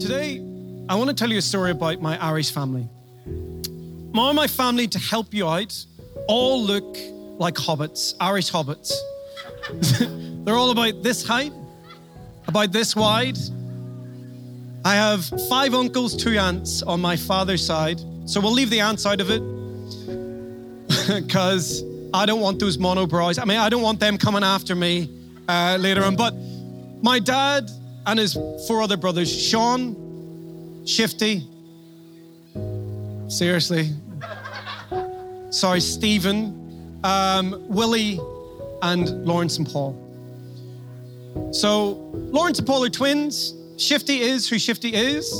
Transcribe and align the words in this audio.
Today, 0.00 0.38
I 0.88 0.94
want 0.94 1.10
to 1.10 1.14
tell 1.14 1.30
you 1.30 1.36
a 1.36 1.42
story 1.42 1.70
about 1.70 2.00
my 2.00 2.18
Irish 2.18 2.50
family. 2.50 2.88
All 4.14 4.32
my 4.32 4.46
family, 4.46 4.88
to 4.88 4.98
help 4.98 5.34
you 5.34 5.46
out, 5.46 5.84
all 6.28 6.62
look 6.62 6.96
like 7.38 7.56
hobbits, 7.56 8.14
Irish 8.18 8.50
hobbits. 8.50 8.90
They're 10.46 10.56
all 10.56 10.70
about 10.70 11.02
this 11.02 11.26
height, 11.26 11.52
about 12.48 12.72
this 12.72 12.96
wide. 12.96 13.36
I 14.82 14.94
have 14.94 15.26
five 15.50 15.74
uncles, 15.74 16.16
two 16.16 16.38
aunts 16.38 16.82
on 16.82 16.98
my 17.02 17.14
father's 17.14 17.64
side. 17.64 18.00
So 18.24 18.40
we'll 18.40 18.52
leave 18.52 18.70
the 18.70 18.80
aunts 18.80 19.04
out 19.04 19.20
of 19.20 19.28
it 19.30 19.42
because 21.22 21.84
I 22.14 22.24
don't 22.24 22.40
want 22.40 22.60
those 22.60 22.78
monobrows. 22.78 23.38
I 23.38 23.44
mean, 23.44 23.58
I 23.58 23.68
don't 23.68 23.82
want 23.82 24.00
them 24.00 24.16
coming 24.16 24.42
after 24.42 24.74
me 24.74 25.10
uh, 25.48 25.76
later 25.78 26.02
on. 26.02 26.16
But 26.16 26.34
my 27.02 27.18
dad 27.18 27.70
and 28.06 28.18
his 28.18 28.34
four 28.66 28.82
other 28.82 28.96
brothers, 28.96 29.30
Sean, 29.30 30.84
Shifty, 30.86 31.46
seriously, 33.28 33.90
sorry, 35.50 35.80
Stephen, 35.80 37.00
um, 37.04 37.64
Willie, 37.68 38.20
and 38.82 39.24
Lawrence 39.24 39.58
and 39.58 39.68
Paul. 39.68 39.98
So 41.52 41.92
Lawrence 42.12 42.58
and 42.58 42.66
Paul 42.66 42.84
are 42.84 42.90
twins. 42.90 43.54
Shifty 43.76 44.20
is 44.20 44.48
who 44.48 44.58
Shifty 44.58 44.94
is. 44.94 45.32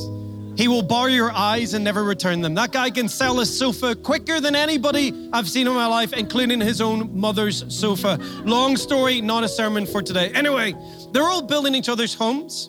He 0.56 0.68
will 0.68 0.82
bar 0.82 1.08
your 1.08 1.32
eyes 1.32 1.74
and 1.74 1.82
never 1.82 2.04
return 2.04 2.42
them. 2.42 2.54
That 2.54 2.72
guy 2.72 2.90
can 2.90 3.08
sell 3.08 3.40
a 3.40 3.46
sofa 3.46 3.94
quicker 3.94 4.40
than 4.40 4.54
anybody 4.54 5.28
I've 5.32 5.48
seen 5.48 5.66
in 5.66 5.72
my 5.72 5.86
life, 5.86 6.12
including 6.12 6.60
his 6.60 6.80
own 6.80 7.18
mother's 7.18 7.64
sofa. 7.74 8.18
Long 8.44 8.76
story, 8.76 9.20
not 9.20 9.44
a 9.44 9.48
sermon 9.48 9.86
for 9.86 10.02
today. 10.02 10.30
Anyway, 10.34 10.74
they're 11.12 11.28
all 11.28 11.42
building 11.42 11.74
each 11.74 11.88
other's 11.88 12.14
homes. 12.14 12.68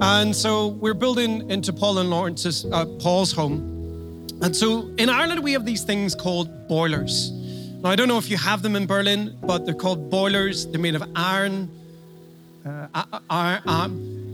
And 0.00 0.34
so 0.34 0.68
we're 0.68 0.94
building 0.94 1.50
into 1.50 1.74
Paul 1.74 1.98
and 1.98 2.08
Lawrence's, 2.08 2.64
uh, 2.64 2.86
Paul's 3.00 3.32
home. 3.32 4.26
And 4.40 4.56
so 4.56 4.90
in 4.96 5.10
Ireland, 5.10 5.42
we 5.42 5.52
have 5.52 5.66
these 5.66 5.84
things 5.84 6.14
called 6.14 6.68
boilers. 6.68 7.30
Now, 7.82 7.90
I 7.90 7.96
don't 7.96 8.08
know 8.08 8.18
if 8.18 8.30
you 8.30 8.38
have 8.38 8.62
them 8.62 8.76
in 8.76 8.86
Berlin, 8.86 9.36
but 9.42 9.66
they're 9.66 9.74
called 9.74 10.10
boilers. 10.10 10.66
They're 10.66 10.80
made 10.80 10.94
of 10.94 11.04
iron, 11.14 11.70
uh, 12.64 13.04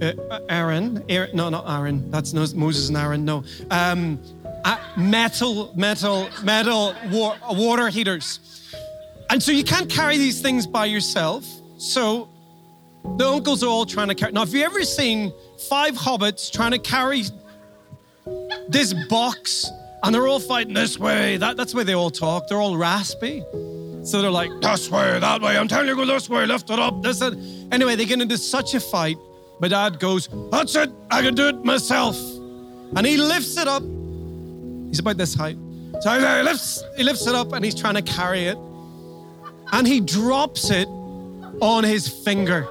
Aaron, 0.01 0.45
Aaron, 0.49 1.05
Aaron, 1.09 1.31
no, 1.35 1.49
not 1.49 1.65
Aaron. 1.69 2.11
That's 2.11 2.33
no, 2.33 2.47
Moses 2.55 2.89
and 2.89 2.97
Aaron. 2.97 3.25
No, 3.25 3.45
um, 3.71 4.21
uh, 4.65 4.79
metal, 4.97 5.73
metal, 5.77 6.29
metal 6.43 6.95
war, 7.11 7.37
water 7.51 7.89
heaters. 7.89 8.41
And 9.31 9.43
so 9.43 9.53
you 9.53 9.65
can't 9.65 9.89
carry 9.89 10.19
these 10.19 10.41
things 10.41 10.67
by 10.67 10.87
yourself. 10.87 11.45
So 11.79 12.29
the 13.17 13.29
uncles 13.29 13.63
are 13.63 13.69
all 13.69 13.87
trying 13.87 14.09
to 14.09 14.15
carry. 14.15 14.33
Now, 14.33 14.41
have 14.41 14.55
you 14.55 14.65
ever 14.65 14.83
seen 14.83 15.33
five 15.69 15.95
hobbits 15.95 16.53
trying 16.53 16.73
to 16.73 16.79
carry 16.79 17.25
this 18.69 18.93
box, 19.09 19.71
and 20.03 20.15
they're 20.15 20.27
all 20.27 20.41
fighting 20.41 20.75
this 20.75 20.99
way? 20.99 21.37
That, 21.37 21.57
that's 21.57 21.73
the 21.73 21.79
way 21.79 21.85
they 21.85 21.95
all 21.95 22.11
talk. 22.11 22.49
They're 22.49 22.61
all 22.61 22.77
raspy. 22.77 23.45
So 24.05 24.23
they're 24.23 24.31
like, 24.31 24.51
this 24.61 24.89
way, 24.91 25.19
that 25.19 25.43
way. 25.43 25.59
I'm 25.59 25.67
telling 25.67 25.89
you, 25.89 25.97
go 25.97 26.05
this 26.05 26.29
way, 26.29 26.47
lift 26.47 26.71
it 26.71 26.79
up, 26.79 27.03
this 27.03 27.21
and 27.21 27.73
anyway, 27.73 27.97
they 27.97 28.05
get 28.05 28.21
into 28.21 28.39
such 28.39 28.75
a 28.75 28.81
fight. 28.81 29.17
My 29.61 29.69
dad 29.69 29.99
goes, 29.99 30.29
That's 30.51 30.75
it, 30.75 30.91
I 31.11 31.23
can 31.23 31.35
do 31.35 31.49
it 31.49 31.65
myself. 31.65 32.17
And 32.95 33.07
he 33.07 33.17
lifts 33.17 33.57
it 33.57 33.69
up. 33.69 33.83
He's 34.89 35.01
about 35.01 35.17
this 35.17 35.35
height. 35.35 35.57
So 36.01 36.11
he 36.11 36.43
lifts, 36.43 36.83
he 36.97 37.03
lifts 37.03 37.27
it 37.27 37.35
up 37.35 37.53
and 37.53 37.65
he's 37.65 37.75
trying 37.75 37.95
to 37.95 38.03
carry 38.03 38.45
it. 38.45 38.59
And 39.73 39.87
he 39.87 40.01
drops 40.01 40.71
it 40.71 40.89
on 41.61 41.85
his 41.85 42.09
finger. 42.09 42.69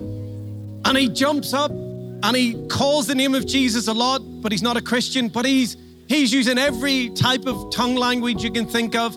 And 0.00 0.96
he 0.96 1.08
jumps 1.08 1.52
up 1.54 1.70
and 1.70 2.36
he 2.36 2.66
calls 2.68 3.06
the 3.06 3.14
name 3.14 3.34
of 3.34 3.46
Jesus 3.46 3.88
a 3.88 3.92
lot, 3.92 4.18
but 4.42 4.52
he's 4.52 4.62
not 4.62 4.76
a 4.76 4.82
Christian, 4.82 5.28
but 5.28 5.44
he's 5.44 5.76
he's 6.08 6.32
using 6.32 6.58
every 6.58 7.10
type 7.10 7.46
of 7.46 7.70
tongue 7.72 7.96
language 7.96 8.42
you 8.42 8.50
can 8.50 8.66
think 8.66 8.94
of. 8.94 9.16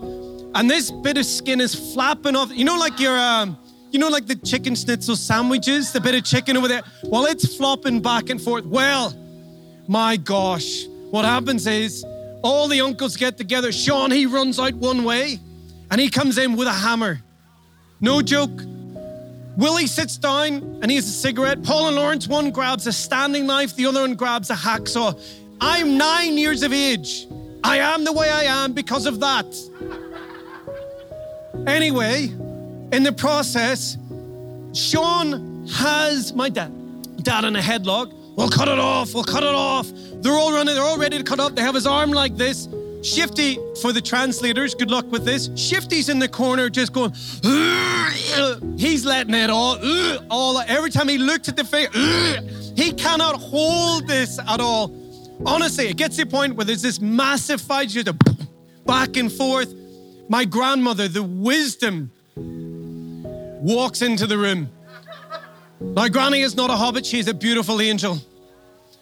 And 0.55 0.69
this 0.69 0.91
bit 0.91 1.17
of 1.17 1.25
skin 1.25 1.61
is 1.61 1.93
flapping 1.93 2.35
off. 2.35 2.51
You 2.51 2.65
know, 2.65 2.77
like 2.77 2.99
your 2.99 3.17
um, 3.17 3.57
you 3.91 3.99
know, 3.99 4.09
like 4.09 4.27
the 4.27 4.35
chicken 4.35 4.75
schnitzel 4.75 5.15
sandwiches, 5.15 5.91
the 5.91 6.01
bit 6.01 6.15
of 6.15 6.23
chicken 6.23 6.57
over 6.57 6.67
there? 6.67 6.83
Well, 7.03 7.25
it's 7.25 7.55
flopping 7.55 8.01
back 8.01 8.29
and 8.29 8.41
forth. 8.41 8.65
Well, 8.65 9.13
my 9.87 10.17
gosh, 10.17 10.85
what 11.09 11.25
happens 11.25 11.65
is 11.65 12.05
all 12.43 12.67
the 12.67 12.81
uncles 12.81 13.17
get 13.17 13.37
together. 13.37 13.71
Sean, 13.71 14.11
he 14.11 14.25
runs 14.25 14.59
out 14.59 14.75
one 14.75 15.03
way 15.03 15.39
and 15.91 15.99
he 15.99 16.09
comes 16.09 16.37
in 16.37 16.55
with 16.55 16.67
a 16.67 16.73
hammer. 16.73 17.21
No 18.01 18.21
joke. 18.21 18.61
Willie 19.57 19.87
sits 19.87 20.17
down 20.17 20.79
and 20.81 20.89
he 20.89 20.95
has 20.95 21.05
a 21.05 21.11
cigarette. 21.11 21.63
Paul 21.63 21.87
and 21.87 21.97
Lawrence, 21.97 22.27
one 22.27 22.51
grabs 22.51 22.87
a 22.87 22.93
Stanley 22.93 23.41
knife, 23.41 23.75
the 23.75 23.87
other 23.87 24.01
one 24.01 24.15
grabs 24.15 24.49
a 24.49 24.55
hacksaw. 24.55 25.19
I'm 25.59 25.97
nine 25.97 26.37
years 26.37 26.63
of 26.63 26.71
age. 26.71 27.27
I 27.63 27.79
am 27.79 28.05
the 28.05 28.13
way 28.13 28.29
I 28.29 28.43
am 28.43 28.73
because 28.73 29.05
of 29.05 29.19
that. 29.19 29.45
Anyway, 31.67 32.31
in 32.91 33.03
the 33.03 33.11
process, 33.11 33.97
Sean 34.73 35.67
has 35.67 36.33
my 36.33 36.49
dad, 36.49 36.71
dad 37.23 37.45
in 37.45 37.55
a 37.55 37.61
headlock. 37.61 38.13
We'll 38.35 38.49
cut 38.49 38.67
it 38.67 38.79
off, 38.79 39.13
we'll 39.13 39.23
cut 39.23 39.43
it 39.43 39.53
off. 39.53 39.91
They're 40.21 40.33
all 40.33 40.53
running, 40.53 40.73
they're 40.73 40.83
all 40.83 40.97
ready 40.97 41.17
to 41.17 41.23
cut 41.23 41.39
up. 41.39 41.55
They 41.55 41.61
have 41.61 41.75
his 41.75 41.85
arm 41.85 42.11
like 42.11 42.37
this. 42.37 42.67
Shifty, 43.03 43.57
for 43.81 43.93
the 43.93 44.01
translators, 44.01 44.75
good 44.75 44.91
luck 44.91 45.09
with 45.11 45.23
this. 45.23 45.49
Shifty's 45.55 46.09
in 46.09 46.19
the 46.19 46.27
corner 46.27 46.69
just 46.69 46.91
going, 46.91 47.13
he's 48.77 49.05
letting 49.05 49.33
it 49.33 49.49
all, 49.49 49.77
all 50.29 50.59
every 50.67 50.89
time 50.89 51.07
he 51.07 51.17
looks 51.17 51.47
at 51.47 51.55
the 51.55 51.63
face, 51.63 51.87
he 52.75 52.91
cannot 52.91 53.35
hold 53.35 54.07
this 54.07 54.37
at 54.39 54.59
all. 54.59 54.93
Honestly, 55.45 55.87
it 55.87 55.95
gets 55.95 56.17
to 56.17 56.25
the 56.25 56.29
point 56.29 56.55
where 56.55 56.65
there's 56.65 56.81
this 56.81 56.99
massive 56.99 57.61
fight, 57.61 57.87
just 57.89 58.09
back 58.85 59.15
and 59.15 59.31
forth. 59.31 59.73
My 60.27 60.43
grandmother, 60.43 61.07
the 61.07 61.23
wisdom, 61.23 62.11
walks 63.59 64.01
into 64.01 64.27
the 64.27 64.37
room. 64.37 64.69
Now, 65.79 66.07
Granny 66.07 66.41
is 66.41 66.55
not 66.55 66.69
a 66.69 66.75
hobbit, 66.75 67.05
she's 67.05 67.27
a 67.27 67.33
beautiful 67.33 67.81
angel. 67.81 68.19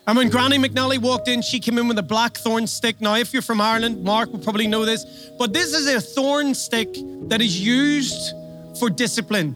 And 0.06 0.18
when 0.18 0.30
Granny 0.30 0.58
McNally 0.58 1.00
walked 1.00 1.28
in, 1.28 1.42
she 1.42 1.60
came 1.60 1.78
in 1.78 1.88
with 1.88 1.98
a 1.98 2.04
black 2.04 2.38
thorn 2.38 2.66
stick. 2.66 3.02
Now, 3.02 3.16
if 3.16 3.34
you're 3.34 3.42
from 3.42 3.60
Ireland, 3.60 4.04
Mark 4.04 4.32
will 4.32 4.40
probably 4.40 4.68
know 4.68 4.86
this, 4.86 5.06
but 5.38 5.52
this 5.52 5.74
is 5.74 5.88
a 5.88 6.00
thorn 6.00 6.56
stick 6.56 6.88
that 7.28 7.42
is 7.42 7.60
used 7.60 8.34
for 8.80 8.90
discipline. 8.90 9.56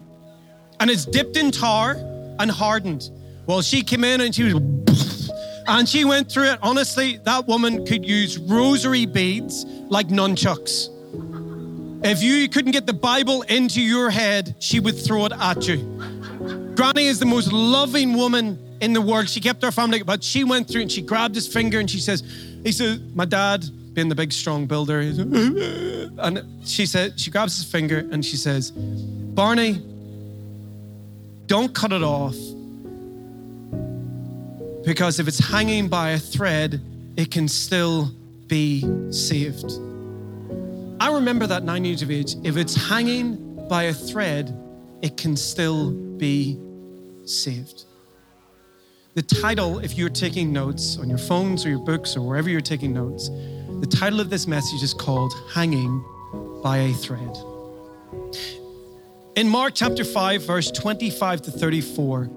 And 0.80 0.90
it's 0.90 1.06
dipped 1.06 1.38
in 1.38 1.52
tar 1.52 1.96
and 2.40 2.52
hardened. 2.52 3.10
Well, 3.46 3.62
she 3.62 3.82
came 3.82 4.04
in 4.04 4.22
and 4.22 4.36
she 4.36 4.54
was, 4.54 5.32
and 5.68 5.88
she 5.88 6.04
went 6.04 6.30
through 6.30 6.52
it. 6.52 6.60
Honestly, 6.62 7.18
that 7.24 7.48
woman 7.48 7.86
could 7.86 8.06
use 8.06 8.38
rosary 8.38 9.06
beads 9.06 9.64
like 9.90 10.08
nunchucks. 10.08 10.90
If 12.04 12.24
you 12.24 12.50
couldn't 12.50 12.72
get 12.72 12.88
the 12.88 12.94
Bible 12.94 13.44
into 13.44 13.80
your 13.82 14.10
head, 14.10 14.56
she 14.60 14.80
would 14.80 14.98
throw 14.98 15.26
it 15.26 15.32
at 15.34 15.68
you. 15.68 15.78
Granny 16.76 17.06
is 17.06 17.20
the 17.20 17.26
most 17.26 17.52
loving 17.52 18.16
woman 18.16 18.58
in 18.82 18.94
the 18.94 19.02
world. 19.02 19.30
She 19.30 19.40
kept 19.40 19.62
her 19.64 19.72
family, 19.72 20.02
but 20.02 20.24
she 20.24 20.44
went 20.44 20.68
through 20.68 20.82
and 20.82 20.92
she 20.92 21.02
grabbed 21.02 21.36
his 21.36 21.48
finger 21.48 21.80
and 21.80 21.90
she 21.90 22.00
says, 22.00 22.24
he 22.64 22.72
says, 22.72 23.00
my 23.14 23.26
dad, 23.26 23.64
being 23.94 24.10
the 24.10 24.16
big 24.16 24.34
strong 24.34 24.66
builder, 24.66 25.02
uh-huh. 25.02 26.10
and 26.20 26.68
she 26.68 26.86
said, 26.86 27.20
she 27.20 27.30
grabs 27.30 27.58
his 27.58 27.70
finger 27.72 28.08
and 28.12 28.26
she 28.26 28.38
says, 28.38 28.72
Barney, 28.72 29.74
don't 31.46 31.74
cut 31.76 31.92
it 31.92 32.02
off. 32.02 32.36
Because 34.86 35.20
if 35.20 35.28
it's 35.28 35.38
hanging 35.38 35.88
by 35.88 36.12
a 36.12 36.20
thread, 36.20 36.82
it 37.16 37.30
can 37.30 37.48
still 37.48 38.10
be 38.48 38.82
saved. 39.12 39.72
I 41.02 41.12
remember 41.12 41.48
that 41.48 41.64
nine 41.64 41.84
years 41.84 42.04
of 42.04 42.12
age. 42.12 42.36
If 42.44 42.58
it's 42.58 42.76
hanging 42.76 43.68
by 43.68 43.86
a 43.86 43.94
thread, 43.94 44.56
it 45.02 45.18
can 45.18 45.36
still 45.36 45.90
be 45.94 46.60
saved. 47.26 47.86
The 49.16 49.24
title, 49.24 49.80
if 49.80 49.98
you're 49.98 50.10
taking 50.10 50.54
notes 50.54 51.00
on 51.00 51.10
your 51.10 51.18
phones 51.18 51.66
or 51.66 51.70
your 51.70 51.80
books 51.80 52.16
or 52.16 52.22
wherever 52.22 52.52
you're 52.52 52.62
taking 52.62 52.94
notes, 52.94 53.30
the 53.80 53.88
title 53.90 54.20
of 54.20 54.30
this 54.30 54.46
message 54.46 54.84
is 54.84 54.94
called 54.94 55.34
Hanging 55.52 56.04
by 56.62 56.78
a 56.78 56.94
Thread. 56.94 57.36
In 59.36 59.50
Mark 59.50 59.74
chapter 59.74 60.04
5, 60.04 60.44
verse 60.44 60.70
25 60.70 61.42
to 61.42 61.52
34, 61.52 62.30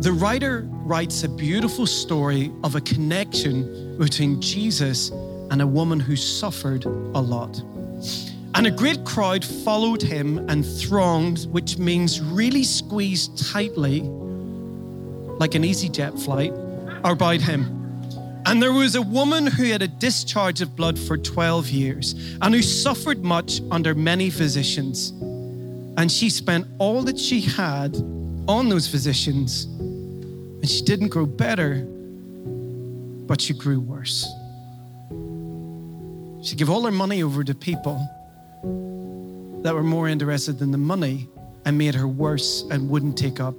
the 0.00 0.12
writer 0.12 0.68
writes 0.70 1.24
a 1.24 1.30
beautiful 1.30 1.86
story 1.86 2.52
of 2.62 2.74
a 2.74 2.82
connection 2.82 3.96
between 3.96 4.42
Jesus 4.42 5.10
and 5.50 5.62
a 5.62 5.66
woman 5.66 6.00
who 6.00 6.16
suffered 6.16 6.84
a 6.84 7.20
lot. 7.20 7.60
And 8.54 8.66
a 8.68 8.70
great 8.70 9.04
crowd 9.04 9.44
followed 9.44 10.00
him 10.00 10.38
and 10.48 10.64
thronged, 10.64 11.46
which 11.50 11.76
means 11.76 12.20
really 12.20 12.62
squeezed 12.62 13.50
tightly, 13.50 14.00
like 14.00 15.56
an 15.56 15.64
EasyJet 15.64 16.22
flight, 16.24 16.52
about 17.02 17.40
him. 17.40 17.84
And 18.46 18.62
there 18.62 18.72
was 18.72 18.94
a 18.94 19.02
woman 19.02 19.46
who 19.46 19.64
had 19.64 19.82
a 19.82 19.88
discharge 19.88 20.60
of 20.60 20.76
blood 20.76 20.98
for 20.98 21.16
12 21.16 21.68
years 21.70 22.14
and 22.42 22.54
who 22.54 22.62
suffered 22.62 23.24
much 23.24 23.60
under 23.70 23.94
many 23.94 24.30
physicians. 24.30 25.10
And 25.96 26.10
she 26.12 26.30
spent 26.30 26.66
all 26.78 27.02
that 27.02 27.18
she 27.18 27.40
had 27.40 27.96
on 28.46 28.68
those 28.68 28.86
physicians, 28.86 29.64
And 29.64 30.68
she 30.68 30.82
didn't 30.82 31.08
grow 31.08 31.26
better, 31.26 31.84
but 33.26 33.40
she 33.40 33.54
grew 33.54 33.80
worse. 33.80 34.28
She 36.44 36.56
gave 36.56 36.68
all 36.68 36.82
her 36.82 36.90
money 36.90 37.22
over 37.22 37.42
to 37.42 37.54
people 37.54 37.96
that 39.62 39.74
were 39.74 39.82
more 39.82 40.08
interested 40.08 40.60
in 40.60 40.70
the 40.72 40.78
money 40.78 41.26
and 41.64 41.78
made 41.78 41.94
her 41.94 42.06
worse 42.06 42.66
and 42.70 42.90
wouldn't 42.90 43.16
take 43.16 43.40
up 43.40 43.54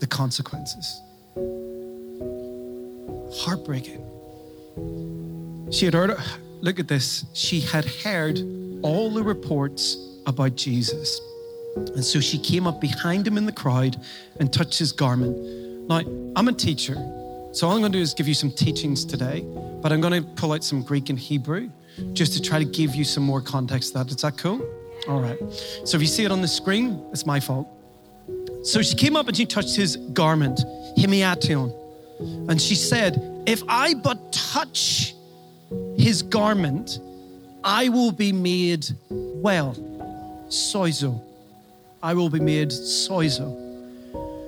the 0.00 0.06
consequences. 0.06 1.00
Heartbreaking. 3.38 4.04
She 5.72 5.86
had 5.86 5.94
heard, 5.94 6.14
look 6.60 6.78
at 6.78 6.88
this, 6.88 7.24
she 7.32 7.60
had 7.60 7.86
heard 7.86 8.38
all 8.82 9.10
the 9.10 9.22
reports 9.22 9.96
about 10.26 10.56
Jesus. 10.56 11.18
And 11.74 12.04
so 12.04 12.20
she 12.20 12.38
came 12.38 12.66
up 12.66 12.82
behind 12.82 13.26
him 13.26 13.38
in 13.38 13.46
the 13.46 13.52
crowd 13.52 13.98
and 14.40 14.52
touched 14.52 14.78
his 14.78 14.92
garment. 14.92 15.38
Now, 15.88 16.02
I'm 16.36 16.48
a 16.48 16.52
teacher, 16.52 16.96
so 17.52 17.66
all 17.66 17.72
I'm 17.72 17.80
going 17.80 17.92
to 17.92 17.98
do 17.98 18.02
is 18.02 18.12
give 18.12 18.28
you 18.28 18.34
some 18.34 18.50
teachings 18.50 19.06
today, 19.06 19.40
but 19.80 19.90
I'm 19.90 20.02
going 20.02 20.22
to 20.22 20.28
pull 20.32 20.52
out 20.52 20.62
some 20.62 20.82
Greek 20.82 21.08
and 21.08 21.18
Hebrew 21.18 21.70
just 22.12 22.32
to 22.34 22.42
try 22.42 22.58
to 22.58 22.64
give 22.64 22.94
you 22.94 23.04
some 23.04 23.22
more 23.22 23.40
context 23.40 23.92
to 23.92 23.98
that. 23.98 24.10
Is 24.10 24.16
that 24.16 24.38
cool? 24.38 24.60
All 25.08 25.20
right. 25.20 25.38
So 25.84 25.96
if 25.96 26.00
you 26.00 26.06
see 26.06 26.24
it 26.24 26.32
on 26.32 26.40
the 26.40 26.48
screen, 26.48 27.04
it's 27.12 27.26
my 27.26 27.40
fault. 27.40 27.68
So 28.62 28.80
she 28.80 28.94
came 28.94 29.16
up 29.16 29.28
and 29.28 29.36
she 29.36 29.44
touched 29.44 29.76
his 29.76 29.96
garment, 29.96 30.64
himiation. 30.96 31.72
And 32.48 32.60
she 32.60 32.74
said, 32.74 33.42
If 33.46 33.62
I 33.68 33.94
but 33.94 34.32
touch 34.32 35.14
his 35.96 36.22
garment, 36.22 36.98
I 37.62 37.88
will 37.88 38.12
be 38.12 38.32
made 38.32 38.86
well. 39.10 39.74
Soizo. 40.48 41.20
I 42.02 42.14
will 42.14 42.30
be 42.30 42.40
made 42.40 42.68
soizo. 42.68 43.60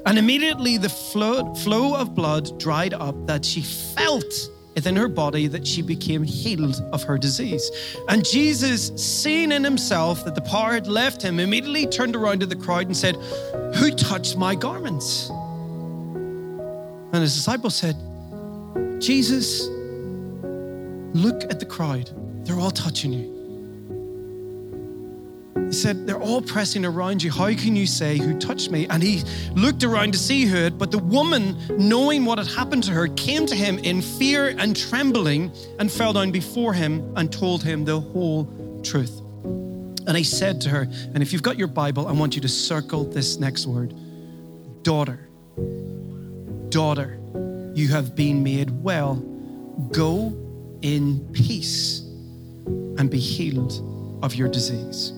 And 0.07 0.19
immediately 0.19 0.79
the 0.79 0.89
flow, 0.89 1.55
flow 1.55 1.97
of 1.97 2.15
blood 2.15 2.59
dried 2.61 2.95
up 2.95 3.27
that 3.27 3.45
she 3.45 3.63
felt 3.63 4.33
within 4.77 4.95
her 4.95 5.09
body 5.09 5.49
that 5.49 5.67
she 5.67 5.83
became 5.83 6.23
healed 6.23 6.81
of 6.93 7.03
her 7.03 7.19
disease. 7.19 7.69
And 8.09 8.25
Jesus, 8.25 8.93
seeing 8.95 9.51
in 9.51 9.65
himself 9.65 10.25
that 10.27 10.37
the 10.37 10.43
power 10.43 10.75
had 10.75 10.87
left 10.87 11.23
him, 11.23 11.41
immediately 11.41 11.87
turned 11.87 12.15
around 12.15 12.41
to 12.41 12.47
the 12.47 12.55
crowd 12.55 12.87
and 12.87 12.97
said, 12.97 13.17
Who 13.77 13.91
touched 13.91 14.37
my 14.37 14.55
garments? 14.55 15.31
And 15.31 17.23
his 17.23 17.35
disciples 17.35 17.75
said, 17.75 17.97
Jesus, 19.01 19.67
look 21.15 21.43
at 21.45 21.59
the 21.59 21.67
crowd. 21.67 22.11
They're 22.45 22.61
all 22.61 22.71
touching 22.71 23.13
you. 23.13 23.36
He 25.67 25.73
said, 25.73 26.07
They're 26.07 26.21
all 26.21 26.43
pressing 26.43 26.85
around 26.85 27.23
you. 27.23 27.31
How 27.31 27.53
can 27.55 27.77
you 27.77 27.87
say, 27.87 28.19
Who 28.19 28.39
touched 28.39 28.71
me? 28.71 28.87
And 28.89 29.03
he 29.03 29.23
looked 29.53 29.85
around 29.85 30.13
to 30.13 30.19
see 30.19 30.45
who 30.45 30.71
but 30.71 30.91
the 30.91 30.99
woman, 30.99 31.57
knowing 31.79 32.25
what 32.25 32.39
had 32.39 32.47
happened 32.47 32.85
to 32.85 32.93
her, 32.93 33.09
came 33.09 33.47
to 33.47 33.55
him 33.55 33.79
in 33.79 34.03
fear 34.03 34.55
and 34.59 34.77
trembling 34.77 35.53
and 35.79 35.91
fell 35.91 36.13
down 36.13 36.31
before 36.31 36.73
him 36.73 37.13
and 37.17 37.33
told 37.33 37.63
him 37.63 37.85
the 37.85 38.01
whole 38.01 38.45
truth. 38.83 39.21
And 40.07 40.17
he 40.17 40.25
said 40.25 40.61
to 40.63 40.69
her, 40.69 40.83
and 41.15 41.23
if 41.23 41.33
you've 41.33 41.43
got 41.43 41.59
your 41.59 41.69
Bible, 41.69 42.07
I 42.07 42.13
want 42.13 42.37
you 42.37 42.41
to 42.43 42.49
circle 42.49 43.05
this 43.05 43.39
next 43.39 43.67
word 43.67 43.95
daughter. 44.83 45.29
Daughter, 46.69 47.19
you 47.75 47.89
have 47.89 48.15
been 48.15 48.43
made 48.43 48.71
well. 48.83 49.17
Go 49.93 50.33
in 50.83 51.29
peace 51.33 52.01
and 52.99 53.11
be 53.11 53.19
healed 53.19 53.83
of 54.23 54.35
your 54.35 54.49
disease. 54.49 55.13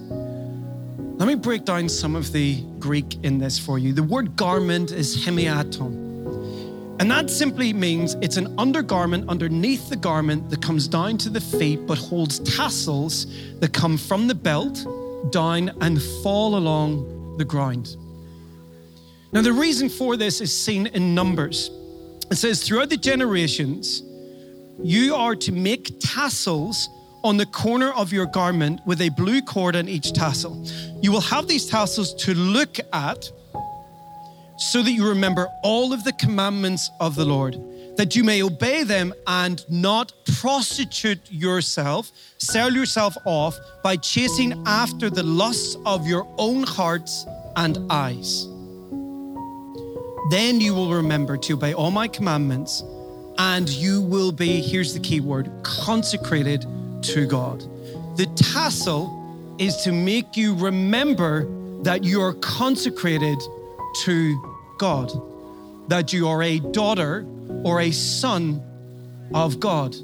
Let 1.18 1.26
me 1.26 1.34
break 1.34 1.64
down 1.64 1.88
some 1.88 2.14
of 2.14 2.30
the 2.30 2.62
Greek 2.78 3.24
in 3.24 3.38
this 3.38 3.58
for 3.58 3.76
you. 3.76 3.92
The 3.92 4.04
word 4.04 4.36
garment 4.36 4.92
is 4.92 5.16
hemiaton. 5.26 6.06
And 7.00 7.10
that 7.10 7.28
simply 7.28 7.72
means 7.72 8.14
it's 8.22 8.36
an 8.36 8.54
undergarment 8.56 9.28
underneath 9.28 9.88
the 9.90 9.96
garment 9.96 10.48
that 10.50 10.62
comes 10.62 10.86
down 10.86 11.18
to 11.18 11.28
the 11.28 11.40
feet 11.40 11.88
but 11.88 11.98
holds 11.98 12.38
tassels 12.38 13.26
that 13.58 13.72
come 13.72 13.98
from 13.98 14.28
the 14.28 14.34
belt 14.34 14.86
down 15.32 15.72
and 15.80 16.00
fall 16.22 16.54
along 16.54 17.36
the 17.36 17.44
ground. 17.44 17.96
Now, 19.32 19.42
the 19.42 19.52
reason 19.52 19.88
for 19.88 20.16
this 20.16 20.40
is 20.40 20.56
seen 20.56 20.86
in 20.86 21.16
Numbers. 21.16 21.68
It 22.30 22.36
says, 22.36 22.62
throughout 22.62 22.90
the 22.90 22.96
generations, 22.96 24.04
you 24.80 25.16
are 25.16 25.34
to 25.34 25.50
make 25.50 25.98
tassels 25.98 26.88
on 27.24 27.36
the 27.36 27.46
corner 27.46 27.90
of 27.92 28.12
your 28.12 28.26
garment 28.26 28.80
with 28.86 29.00
a 29.00 29.08
blue 29.10 29.42
cord 29.42 29.76
on 29.76 29.88
each 29.88 30.12
tassel. 30.12 30.64
You 31.00 31.12
will 31.12 31.20
have 31.20 31.48
these 31.48 31.66
tassels 31.66 32.14
to 32.24 32.34
look 32.34 32.78
at 32.92 33.30
so 34.58 34.82
that 34.82 34.90
you 34.90 35.08
remember 35.08 35.48
all 35.62 35.92
of 35.92 36.04
the 36.04 36.12
commandments 36.12 36.90
of 37.00 37.14
the 37.14 37.24
Lord, 37.24 37.56
that 37.96 38.16
you 38.16 38.24
may 38.24 38.42
obey 38.42 38.82
them 38.82 39.14
and 39.26 39.64
not 39.70 40.12
prostitute 40.40 41.20
yourself, 41.30 42.10
sell 42.38 42.72
yourself 42.72 43.16
off 43.24 43.56
by 43.82 43.96
chasing 43.96 44.62
after 44.66 45.10
the 45.10 45.22
lusts 45.22 45.76
of 45.86 46.06
your 46.06 46.26
own 46.38 46.64
hearts 46.64 47.24
and 47.56 47.78
eyes. 47.90 48.46
Then 50.30 50.60
you 50.60 50.74
will 50.74 50.92
remember 50.92 51.36
to 51.38 51.54
obey 51.54 51.72
all 51.72 51.90
my 51.90 52.06
commandments, 52.06 52.82
and 53.38 53.68
you 53.68 54.02
will 54.02 54.32
be, 54.32 54.60
here's 54.60 54.92
the 54.92 55.00
key 55.00 55.20
word, 55.20 55.50
consecrated 55.62 56.66
to 57.02 57.26
God. 57.26 57.60
The 58.16 58.26
tassel 58.34 59.14
is 59.58 59.76
to 59.84 59.92
make 59.92 60.36
you 60.36 60.54
remember 60.54 61.46
that 61.82 62.04
you 62.04 62.20
are 62.20 62.34
consecrated 62.34 63.38
to 64.02 64.40
God, 64.78 65.10
that 65.88 66.12
you 66.12 66.28
are 66.28 66.42
a 66.42 66.58
daughter 66.58 67.26
or 67.64 67.80
a 67.80 67.90
son 67.90 68.62
of 69.34 69.60
God. 69.60 69.94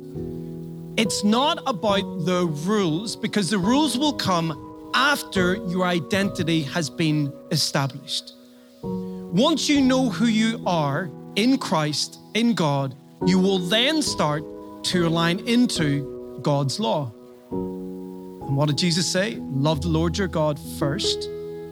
It's 0.96 1.24
not 1.24 1.62
about 1.66 2.24
the 2.24 2.46
rules 2.64 3.16
because 3.16 3.50
the 3.50 3.58
rules 3.58 3.98
will 3.98 4.12
come 4.12 4.90
after 4.94 5.56
your 5.66 5.86
identity 5.86 6.62
has 6.62 6.88
been 6.88 7.32
established. 7.50 8.34
Once 8.82 9.68
you 9.68 9.80
know 9.80 10.08
who 10.08 10.26
you 10.26 10.62
are 10.66 11.10
in 11.34 11.58
Christ, 11.58 12.18
in 12.34 12.54
God, 12.54 12.94
you 13.26 13.40
will 13.40 13.58
then 13.58 14.02
start 14.02 14.44
to 14.84 15.06
align 15.06 15.40
into 15.40 16.13
God's 16.42 16.78
law. 16.80 17.12
And 17.50 18.56
what 18.56 18.68
did 18.68 18.78
Jesus 18.78 19.06
say? 19.06 19.36
Love 19.36 19.82
the 19.82 19.88
Lord 19.88 20.18
your 20.18 20.28
God 20.28 20.58
first, 20.78 21.24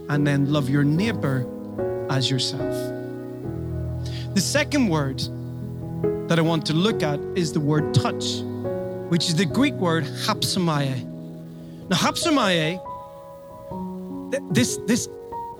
and 0.08 0.26
then 0.26 0.52
love 0.52 0.68
your 0.70 0.84
neighbor 0.84 1.46
as 2.10 2.30
yourself. 2.30 2.72
The 4.34 4.40
second 4.40 4.88
word 4.88 5.20
that 6.28 6.38
I 6.38 6.42
want 6.42 6.64
to 6.66 6.72
look 6.72 7.02
at 7.02 7.20
is 7.36 7.52
the 7.52 7.60
word 7.60 7.92
touch, 7.92 8.40
which 9.10 9.28
is 9.28 9.36
the 9.36 9.44
Greek 9.44 9.74
word 9.74 10.04
hapsomaie. 10.04 11.04
Now, 11.90 11.96
hapsomaie, 11.96 12.80
this, 14.54 14.78
this, 14.86 15.08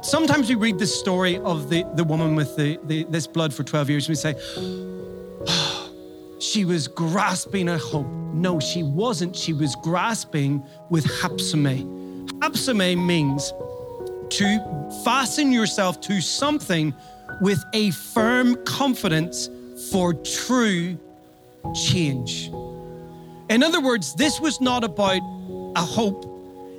sometimes 0.00 0.49
we 0.49 0.54
read 0.54 0.78
the 0.78 0.87
story 0.87 1.37
of 1.38 1.68
the, 1.68 1.85
the 1.94 2.04
woman 2.04 2.35
with 2.35 2.56
the, 2.56 2.78
the, 2.85 3.04
this 3.04 3.26
blood 3.26 3.52
for 3.52 3.64
12 3.64 3.90
years, 3.90 4.09
and 4.09 4.12
we 4.12 4.16
say, 4.16 4.35
she 6.52 6.66
was 6.66 6.87
grasping 6.87 7.71
a 7.71 7.78
hope. 7.78 8.06
No, 8.35 8.61
she 8.61 8.82
wasn't. 8.82 9.35
She 9.35 9.54
was 9.54 9.75
grasping 9.76 10.62
with 10.90 11.04
hapsome. 11.23 12.28
Hapsome 12.40 13.06
means 13.06 13.52
to 14.37 15.00
fasten 15.02 15.50
yourself 15.50 16.00
to 16.02 16.21
something 16.21 16.94
with 17.40 17.62
a 17.73 17.90
firm 17.90 18.62
confidence 18.64 19.49
for 19.90 20.12
true 20.12 20.99
change. 21.75 22.49
In 23.49 23.62
other 23.62 23.80
words, 23.80 24.14
this 24.14 24.38
was 24.38 24.61
not 24.61 24.85
about 24.85 25.23
a 25.75 25.80
hope, 25.80 26.28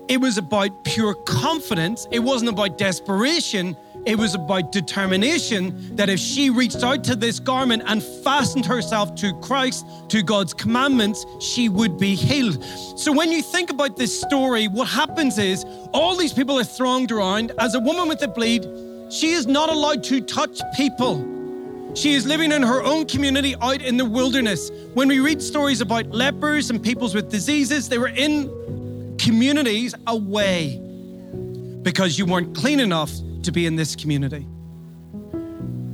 it 0.08 0.18
was 0.18 0.38
about 0.38 0.84
pure 0.84 1.16
confidence. 1.16 2.08
It 2.12 2.20
wasn't 2.20 2.50
about 2.50 2.78
desperation, 2.78 3.76
it 4.06 4.18
was 4.18 4.36
about 4.36 4.72
determination 4.72 5.96
that 5.96 6.10
if 6.10 6.20
she 6.20 6.50
reached 6.50 6.84
out 6.84 7.04
to 7.06 7.16
this 7.16 7.40
garment 7.40 7.84
and 7.86 8.04
fastened 8.04 8.66
herself 8.66 9.16
to 9.16 9.34
Christ, 9.40 9.86
to 10.10 10.22
God's 10.22 10.54
commandments, 10.54 11.26
she 11.40 11.70
would 11.70 11.98
be 11.98 12.14
healed. 12.14 12.62
So 12.98 13.14
when 13.14 13.32
you 13.32 13.42
think 13.42 13.70
about 13.70 13.96
this 13.96 14.20
story, 14.20 14.68
what 14.68 14.90
happens 14.90 15.38
is 15.38 15.64
all 15.94 16.16
these 16.16 16.34
people 16.34 16.60
are 16.60 16.66
thronged 16.66 17.12
around. 17.12 17.54
As 17.60 17.76
a 17.76 17.80
woman 17.80 18.10
with 18.10 18.22
a 18.24 18.28
bleed, 18.28 18.68
she 19.10 19.32
is 19.32 19.48
not 19.48 19.70
allowed 19.70 20.04
to 20.06 20.20
touch 20.20 20.60
people. 20.76 21.30
She 21.96 22.14
is 22.14 22.26
living 22.26 22.52
in 22.52 22.62
her 22.62 22.84
own 22.84 23.06
community 23.06 23.56
out 23.62 23.82
in 23.82 23.96
the 23.96 24.06
wilderness. 24.06 24.70
When 24.96 25.08
we 25.08 25.20
read 25.20 25.42
stories 25.42 25.80
about 25.80 26.10
lepers 26.10 26.72
and 26.72 26.84
peoples 26.84 27.16
with 27.16 27.30
diseases, 27.30 27.88
they 27.88 28.00
were 28.00 28.08
in 28.08 29.16
communities 29.18 29.96
away 30.08 30.80
because 31.84 32.18
you 32.18 32.26
weren't 32.26 32.56
clean 32.56 32.80
enough 32.80 33.12
to 33.44 33.52
be 33.52 33.66
in 33.66 33.76
this 33.76 33.96
community. 33.96 34.48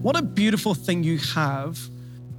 What 0.02 0.16
a 0.18 0.22
beautiful 0.22 0.74
thing 0.74 1.04
you 1.04 1.18
have 1.34 1.78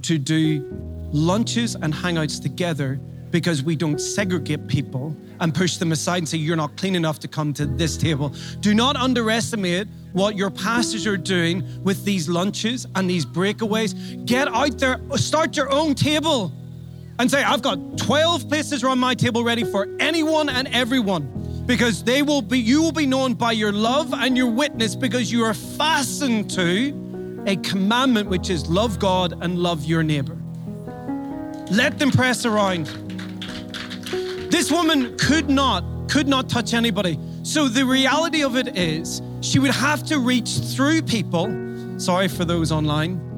to 0.03 0.19
do 0.19 0.67
lunches 1.13 1.75
and 1.75 1.93
hangouts 1.93 2.41
together 2.41 2.99
because 3.31 3.63
we 3.63 3.77
don't 3.77 4.01
segregate 4.01 4.67
people 4.67 5.17
and 5.41 5.55
push 5.55 5.77
them 5.77 5.93
aside 5.93 6.19
and 6.19 6.29
say, 6.29 6.39
You're 6.39 6.57
not 6.57 6.77
clean 6.77 6.97
enough 6.97 7.21
to 7.21 7.29
come 7.29 7.53
to 7.55 7.67
this 7.67 7.97
table. 7.97 8.35
Do 8.61 8.75
not 8.75 8.97
underestimate 8.97 9.89
what 10.13 10.37
your 10.37 10.51
pastors 10.51 11.07
are 11.07 11.17
doing 11.17 11.65
with 11.85 12.05
these 12.05 12.29
lunches 12.29 12.87
and 12.95 13.09
these 13.09 13.25
breakaways. 13.25 14.25
Get 14.27 14.49
out 14.49 14.79
there, 14.79 15.01
start 15.17 15.57
your 15.57 15.71
own 15.71 15.95
table 15.95 16.53
and 17.19 17.31
say, 17.31 17.45
I've 17.45 17.63
got 17.63 17.99
12 17.99 18.49
places 18.49 18.83
around 18.83 18.99
my 18.99 19.15
table 19.15 19.45
ready 19.45 19.65
for 19.65 19.87
anyone 20.01 20.49
and 20.49 20.67
everyone 20.69 21.40
because 21.71 22.03
they 22.03 22.21
will 22.21 22.43
be 22.43 22.59
you 22.59 22.83
will 22.83 22.91
be 22.91 23.07
known 23.07 23.33
by 23.33 23.53
your 23.53 23.71
love 23.71 24.13
and 24.13 24.37
your 24.37 24.51
witness 24.51 24.97
because 24.97 25.31
you 25.31 25.45
are 25.45 25.55
fastened 25.55 26.51
to 26.51 27.45
a 27.47 27.55
commandment 27.59 28.29
which 28.29 28.51
is 28.51 28.69
love 28.69 28.99
God 28.99 29.41
and 29.41 29.57
love 29.57 29.85
your 29.85 30.03
neighbor. 30.03 30.37
Let 31.71 31.97
them 31.97 32.11
press 32.11 32.45
around. 32.45 32.87
This 34.51 34.73
woman 34.73 35.17
could 35.17 35.49
not 35.49 35.85
could 36.09 36.27
not 36.27 36.49
touch 36.49 36.75
anybody. 36.75 37.17
So 37.45 37.69
the 37.69 37.87
reality 37.87 38.43
of 38.43 38.57
it 38.57 38.77
is 38.77 39.23
she 39.41 39.61
would 39.61 39.71
have 39.71 40.05
to 40.07 40.19
reach 40.19 40.51
through 40.75 41.03
people. 41.03 41.47
Sorry 42.01 42.27
for 42.27 42.45
those 42.45 42.73
online. 42.73 43.30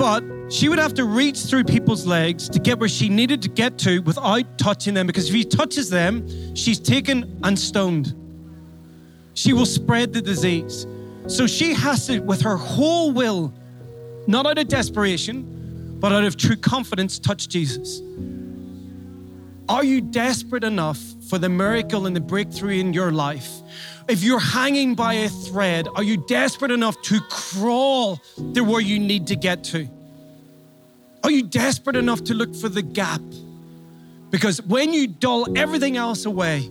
But 0.00 0.24
she 0.48 0.70
would 0.70 0.78
have 0.78 0.94
to 0.94 1.04
reach 1.04 1.40
through 1.40 1.64
people's 1.64 2.06
legs 2.06 2.48
to 2.48 2.58
get 2.58 2.78
where 2.78 2.88
she 2.88 3.10
needed 3.10 3.42
to 3.42 3.50
get 3.50 3.76
to 3.80 4.00
without 4.00 4.56
touching 4.56 4.94
them 4.94 5.06
because 5.06 5.28
if 5.28 5.34
he 5.34 5.44
touches 5.44 5.90
them, 5.90 6.26
she's 6.56 6.80
taken 6.80 7.38
and 7.44 7.58
stoned. 7.58 8.14
She 9.34 9.52
will 9.52 9.66
spread 9.66 10.14
the 10.14 10.22
disease. 10.22 10.86
So 11.26 11.46
she 11.46 11.74
has 11.74 12.06
to, 12.06 12.20
with 12.20 12.40
her 12.40 12.56
whole 12.56 13.12
will, 13.12 13.52
not 14.26 14.46
out 14.46 14.56
of 14.56 14.68
desperation, 14.68 15.98
but 16.00 16.12
out 16.12 16.24
of 16.24 16.38
true 16.38 16.56
confidence, 16.56 17.18
touch 17.18 17.46
Jesus. 17.48 18.00
Are 19.68 19.84
you 19.84 20.00
desperate 20.00 20.64
enough 20.64 20.98
for 21.28 21.36
the 21.36 21.50
miracle 21.50 22.06
and 22.06 22.16
the 22.16 22.22
breakthrough 22.22 22.80
in 22.80 22.94
your 22.94 23.12
life? 23.12 23.50
If 24.10 24.24
you're 24.24 24.40
hanging 24.40 24.96
by 24.96 25.14
a 25.14 25.28
thread, 25.28 25.86
are 25.94 26.02
you 26.02 26.16
desperate 26.16 26.72
enough 26.72 27.00
to 27.02 27.20
crawl 27.30 28.16
to 28.54 28.62
where 28.62 28.80
you 28.80 28.98
need 28.98 29.28
to 29.28 29.36
get 29.36 29.62
to? 29.66 29.88
Are 31.22 31.30
you 31.30 31.44
desperate 31.44 31.94
enough 31.94 32.24
to 32.24 32.34
look 32.34 32.56
for 32.56 32.68
the 32.68 32.82
gap? 32.82 33.22
Because 34.30 34.60
when 34.62 34.92
you 34.92 35.06
dull 35.06 35.56
everything 35.56 35.96
else 35.96 36.24
away 36.24 36.68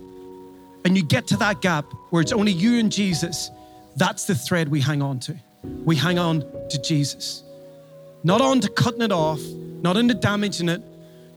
and 0.84 0.98
you 0.98 1.02
get 1.02 1.28
to 1.28 1.36
that 1.38 1.62
gap 1.62 1.86
where 2.10 2.20
it's 2.20 2.32
only 2.32 2.52
you 2.52 2.78
and 2.78 2.92
Jesus, 2.92 3.50
that's 3.96 4.26
the 4.26 4.34
thread 4.34 4.68
we 4.68 4.82
hang 4.82 5.00
on 5.00 5.18
to. 5.20 5.34
We 5.62 5.96
hang 5.96 6.18
on 6.18 6.40
to 6.68 6.82
Jesus. 6.82 7.42
Not 8.22 8.42
on 8.42 8.60
to 8.60 8.68
cutting 8.68 9.00
it 9.00 9.12
off, 9.12 9.40
not 9.80 9.96
into 9.96 10.12
damaging 10.12 10.68
it, 10.68 10.82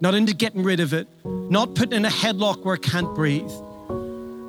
not 0.01 0.15
into 0.15 0.35
getting 0.35 0.63
rid 0.63 0.81
of 0.81 0.93
it, 0.93 1.07
not 1.23 1.75
putting 1.75 1.93
in 1.93 2.03
a 2.03 2.09
headlock 2.09 2.65
where 2.65 2.75
it 2.75 2.81
can't 2.81 3.15
breathe, 3.15 3.49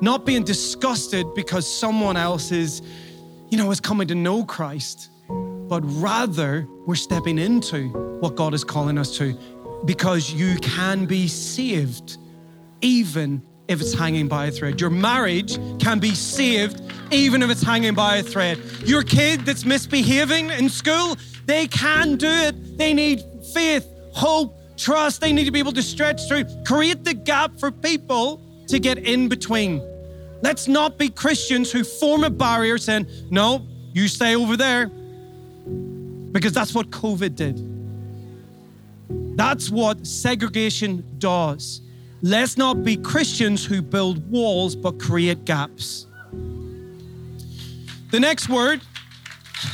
not 0.05 0.25
being 0.25 0.43
disgusted 0.43 1.25
because 1.35 1.65
someone 1.67 2.15
else 2.15 2.51
is, 2.51 2.81
you 3.49 3.57
know, 3.57 3.69
is 3.71 3.81
coming 3.81 4.07
to 4.07 4.15
know 4.15 4.45
Christ 4.45 5.09
but 5.67 5.81
rather 5.99 6.67
we're 6.85 6.95
stepping 6.95 7.39
into 7.39 7.89
what 8.19 8.35
God 8.35 8.53
is 8.53 8.63
calling 8.63 8.97
us 8.97 9.17
to 9.17 9.37
because 9.85 10.31
you 10.31 10.57
can 10.57 11.05
be 11.05 11.27
saved 11.27 12.17
even 12.81 13.41
if 13.67 13.81
it's 13.81 13.93
hanging 13.93 14.27
by 14.27 14.45
a 14.47 14.51
thread. 14.51 14.79
Your 14.79 14.91
marriage 14.91 15.57
can 15.79 15.99
be 15.99 16.13
saved 16.13 16.81
even 17.11 17.41
if 17.41 17.49
it's 17.49 17.63
hanging 17.63 17.95
by 17.95 18.17
a 18.17 18.23
thread. 18.23 18.59
Your 18.83 19.01
kid 19.01 19.41
that's 19.41 19.65
misbehaving 19.65 20.51
in 20.51 20.69
school, 20.69 21.17
they 21.45 21.67
can 21.67 22.15
do 22.17 22.29
it. 22.29 22.77
They 22.77 22.93
need 22.93 23.23
faith, 23.53 23.87
hope, 24.13 24.55
trust. 24.77 25.21
They 25.21 25.33
need 25.33 25.45
to 25.45 25.51
be 25.51 25.59
able 25.59 25.73
to 25.73 25.83
stretch 25.83 26.27
through, 26.27 26.45
create 26.65 27.03
the 27.03 27.15
gap 27.15 27.59
for 27.59 27.71
people 27.71 28.41
to 28.67 28.79
get 28.79 28.99
in 28.99 29.29
between. 29.29 29.81
Let's 30.41 30.67
not 30.67 30.97
be 30.97 31.09
Christians 31.09 31.71
who 31.71 31.83
form 31.83 32.23
a 32.23 32.29
barrier 32.29 32.77
saying, 32.77 33.07
no, 33.29 33.67
you 33.93 34.07
stay 34.07 34.35
over 34.35 34.57
there 34.57 34.87
because 36.31 36.51
that's 36.51 36.75
what 36.75 36.89
COVID 36.89 37.35
did. 37.35 37.57
That's 39.37 39.69
what 39.69 40.05
segregation 40.05 41.05
does. 41.17 41.81
Let's 42.21 42.57
not 42.57 42.83
be 42.83 42.97
Christians 42.97 43.65
who 43.65 43.81
build 43.81 44.29
walls 44.29 44.75
but 44.75 44.99
create 44.99 45.45
gaps. 45.45 46.07
The 48.11 48.19
next 48.19 48.49
word, 48.49 48.81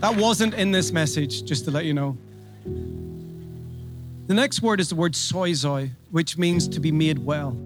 that 0.00 0.14
wasn't 0.16 0.54
in 0.54 0.70
this 0.70 0.92
message, 0.92 1.44
just 1.44 1.64
to 1.66 1.70
let 1.70 1.84
you 1.84 1.94
know. 1.94 2.16
The 4.26 4.34
next 4.34 4.62
word 4.62 4.80
is 4.80 4.90
the 4.90 4.94
word 4.94 5.14
soizoi, 5.14 5.90
which 6.10 6.38
means 6.38 6.68
to 6.68 6.80
be 6.80 6.92
made 6.92 7.18
well. 7.18 7.56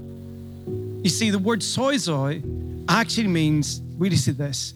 You 1.04 1.10
see, 1.10 1.28
the 1.28 1.38
word 1.38 1.60
soizoi 1.60 2.86
actually 2.88 3.28
means, 3.28 3.82
really 3.98 4.16
see 4.16 4.30
this, 4.30 4.72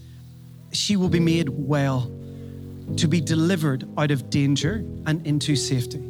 she 0.73 0.95
will 0.95 1.09
be 1.09 1.21
made 1.21 1.49
well 1.49 2.03
to 2.99 3.09
be 3.09 3.19
delivered 3.19 3.89
out 3.97 4.11
of 4.11 4.29
danger 4.29 4.85
and 5.07 5.27
into 5.27 5.57
safety, 5.57 6.03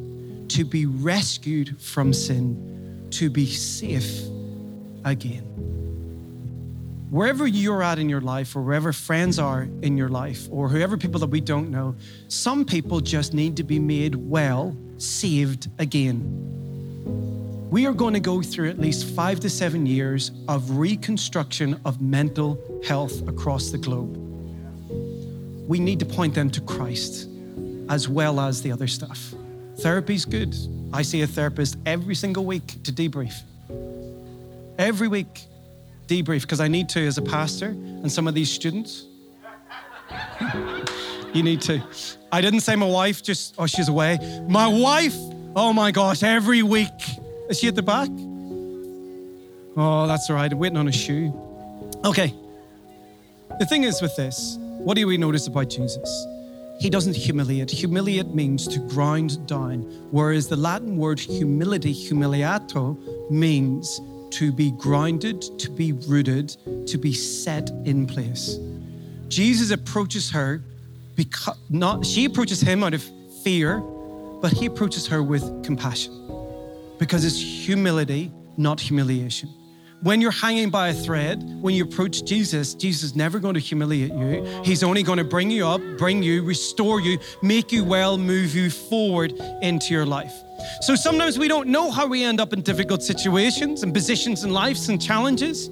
to 0.48 0.64
be 0.64 0.86
rescued 0.86 1.80
from 1.80 2.12
sin, 2.12 3.06
to 3.12 3.30
be 3.30 3.46
safe 3.46 4.26
again. 5.04 5.44
Wherever 7.10 7.46
you're 7.46 7.84
at 7.84 8.00
in 8.00 8.08
your 8.08 8.20
life, 8.20 8.56
or 8.56 8.62
wherever 8.62 8.92
friends 8.92 9.38
are 9.38 9.68
in 9.82 9.96
your 9.96 10.08
life, 10.08 10.48
or 10.50 10.68
whoever 10.68 10.96
people 10.96 11.20
that 11.20 11.30
we 11.30 11.40
don't 11.40 11.70
know, 11.70 11.94
some 12.26 12.64
people 12.64 13.00
just 13.00 13.34
need 13.34 13.56
to 13.56 13.62
be 13.62 13.78
made 13.78 14.16
well, 14.16 14.76
saved 14.96 15.70
again. 15.78 17.37
We 17.70 17.86
are 17.86 17.92
going 17.92 18.14
to 18.14 18.20
go 18.20 18.42
through 18.42 18.70
at 18.70 18.78
least 18.78 19.14
five 19.14 19.40
to 19.40 19.50
seven 19.50 19.86
years 19.86 20.30
of 20.48 20.78
reconstruction 20.78 21.80
of 21.84 22.00
mental 22.00 22.58
health 22.86 23.26
across 23.28 23.70
the 23.70 23.78
globe 23.78 24.28
we 25.68 25.78
need 25.78 26.00
to 26.00 26.06
point 26.06 26.34
them 26.34 26.50
to 26.50 26.60
Christ 26.62 27.28
as 27.90 28.08
well 28.08 28.40
as 28.40 28.62
the 28.62 28.72
other 28.72 28.88
stuff. 28.88 29.34
Therapy's 29.76 30.24
good. 30.24 30.56
I 30.92 31.02
see 31.02 31.20
a 31.22 31.26
therapist 31.26 31.76
every 31.84 32.14
single 32.14 32.46
week 32.46 32.82
to 32.84 32.92
debrief. 32.92 33.34
Every 34.78 35.08
week, 35.08 35.44
debrief, 36.06 36.42
because 36.42 36.60
I 36.60 36.68
need 36.68 36.88
to 36.90 37.06
as 37.06 37.18
a 37.18 37.22
pastor 37.22 37.66
and 37.66 38.10
some 38.10 38.26
of 38.26 38.34
these 38.34 38.50
students. 38.50 39.04
you 41.34 41.42
need 41.42 41.60
to. 41.62 41.82
I 42.32 42.40
didn't 42.40 42.60
say 42.60 42.74
my 42.74 42.88
wife, 42.88 43.22
just, 43.22 43.54
oh, 43.58 43.66
she's 43.66 43.88
away. 43.88 44.18
My 44.48 44.66
wife, 44.66 45.16
oh 45.54 45.74
my 45.74 45.90
gosh, 45.90 46.22
every 46.22 46.62
week. 46.62 46.88
Is 47.48 47.58
she 47.58 47.68
at 47.68 47.74
the 47.74 47.82
back? 47.82 48.10
Oh, 49.76 50.06
that's 50.06 50.28
all 50.28 50.36
right. 50.36 50.52
I'm 50.52 50.58
waiting 50.58 50.76
on 50.76 50.86
a 50.88 50.92
shoe. 50.92 51.32
Okay. 52.04 52.34
The 53.58 53.64
thing 53.64 53.84
is 53.84 54.02
with 54.02 54.14
this, 54.16 54.58
what 54.60 54.96
do 54.96 55.06
we 55.06 55.16
notice 55.16 55.46
about 55.46 55.70
Jesus? 55.70 56.26
He 56.78 56.90
doesn't 56.90 57.16
humiliate. 57.16 57.70
Humiliate 57.70 58.34
means 58.34 58.68
to 58.68 58.78
grind 58.80 59.46
down, 59.46 59.82
whereas 60.10 60.46
the 60.46 60.56
Latin 60.56 60.98
word 60.98 61.18
humility, 61.18 61.94
humiliato, 61.94 63.30
means 63.30 64.00
to 64.30 64.52
be 64.52 64.70
grounded, 64.72 65.40
to 65.58 65.70
be 65.70 65.92
rooted, 65.92 66.50
to 66.86 66.98
be 66.98 67.14
set 67.14 67.70
in 67.84 68.06
place. 68.06 68.58
Jesus 69.28 69.70
approaches 69.70 70.30
her 70.30 70.62
because 71.16 71.56
not 71.70 72.04
she 72.04 72.26
approaches 72.26 72.60
him 72.60 72.84
out 72.84 72.94
of 72.94 73.02
fear, 73.42 73.80
but 74.40 74.52
he 74.52 74.66
approaches 74.66 75.06
her 75.06 75.22
with 75.22 75.64
compassion 75.64 76.27
because 76.98 77.24
it's 77.24 77.40
humility, 77.40 78.32
not 78.56 78.80
humiliation. 78.80 79.48
When 80.00 80.20
you're 80.20 80.30
hanging 80.30 80.70
by 80.70 80.88
a 80.88 80.94
thread, 80.94 81.42
when 81.60 81.74
you 81.74 81.82
approach 81.82 82.24
Jesus, 82.24 82.74
Jesus 82.74 83.02
is 83.02 83.16
never 83.16 83.40
going 83.40 83.54
to 83.54 83.60
humiliate 83.60 84.12
you. 84.12 84.62
He's 84.64 84.84
only 84.84 85.02
going 85.02 85.18
to 85.18 85.24
bring 85.24 85.50
you 85.50 85.66
up, 85.66 85.80
bring 85.98 86.22
you, 86.22 86.44
restore 86.44 87.00
you, 87.00 87.18
make 87.42 87.72
you 87.72 87.84
well, 87.84 88.16
move 88.16 88.54
you 88.54 88.70
forward 88.70 89.32
into 89.60 89.92
your 89.92 90.06
life. 90.06 90.32
So 90.82 90.94
sometimes 90.94 91.36
we 91.36 91.48
don't 91.48 91.68
know 91.68 91.90
how 91.90 92.06
we 92.06 92.22
end 92.22 92.40
up 92.40 92.52
in 92.52 92.62
difficult 92.62 93.02
situations 93.02 93.82
and 93.82 93.92
positions 93.92 94.44
in 94.44 94.50
lives 94.50 94.88
and 94.88 95.02
challenges. 95.02 95.68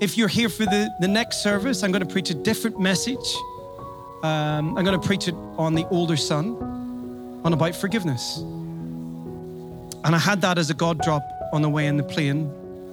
If 0.00 0.16
you're 0.16 0.28
here 0.28 0.48
for 0.48 0.64
the, 0.64 0.88
the 1.00 1.08
next 1.08 1.42
service, 1.42 1.82
I'm 1.82 1.90
going 1.90 2.06
to 2.06 2.12
preach 2.12 2.30
a 2.30 2.34
different 2.34 2.78
message. 2.78 3.34
Um, 4.22 4.78
I'm 4.78 4.84
going 4.84 5.00
to 5.00 5.04
preach 5.04 5.26
it 5.26 5.34
on 5.56 5.74
the 5.74 5.86
older 5.88 6.16
son, 6.16 6.56
on 7.44 7.52
about 7.52 7.74
forgiveness. 7.74 8.40
And 10.08 10.16
I 10.16 10.18
had 10.18 10.40
that 10.40 10.56
as 10.56 10.70
a 10.70 10.74
God 10.74 11.02
drop 11.02 11.22
on 11.52 11.60
the 11.60 11.68
way 11.68 11.86
in 11.86 11.98
the 11.98 12.02
plane 12.02 12.50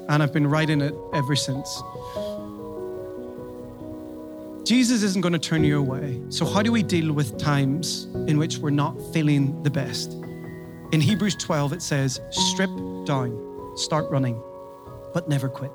and 0.09 0.21
I've 0.21 0.33
been 0.33 0.47
writing 0.47 0.81
it 0.81 0.93
ever 1.13 1.33
since. 1.33 1.81
Jesus 4.67 5.01
isn't 5.01 5.21
going 5.21 5.31
to 5.31 5.39
turn 5.39 5.63
you 5.63 5.79
away. 5.79 6.21
So, 6.27 6.45
how 6.45 6.61
do 6.61 6.73
we 6.73 6.83
deal 6.83 7.13
with 7.13 7.37
times 7.37 8.09
in 8.27 8.37
which 8.37 8.57
we're 8.57 8.69
not 8.69 8.97
feeling 9.13 9.63
the 9.63 9.69
best? 9.69 10.11
In 10.91 10.99
Hebrews 10.99 11.37
12, 11.37 11.71
it 11.71 11.81
says, 11.81 12.19
strip 12.31 12.69
down, 13.05 13.77
start 13.77 14.11
running, 14.11 14.37
but 15.13 15.29
never 15.29 15.47
quit. 15.47 15.73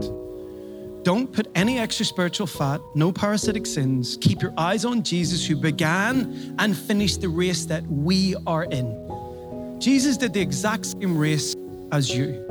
Don't 1.04 1.32
put 1.32 1.48
any 1.54 1.78
extra 1.78 2.04
spiritual 2.04 2.48
fat, 2.48 2.82
no 2.94 3.12
parasitic 3.12 3.64
sins. 3.64 4.18
Keep 4.20 4.42
your 4.42 4.52
eyes 4.58 4.84
on 4.84 5.02
Jesus, 5.02 5.46
who 5.46 5.56
began 5.56 6.54
and 6.58 6.76
finished 6.76 7.22
the 7.22 7.30
race 7.30 7.64
that 7.64 7.86
we 7.86 8.36
are 8.46 8.64
in. 8.64 9.09
Jesus 9.80 10.18
did 10.18 10.34
the 10.34 10.40
exact 10.40 10.84
same 10.84 11.16
race 11.16 11.56
as 11.90 12.10
you. 12.14 12.44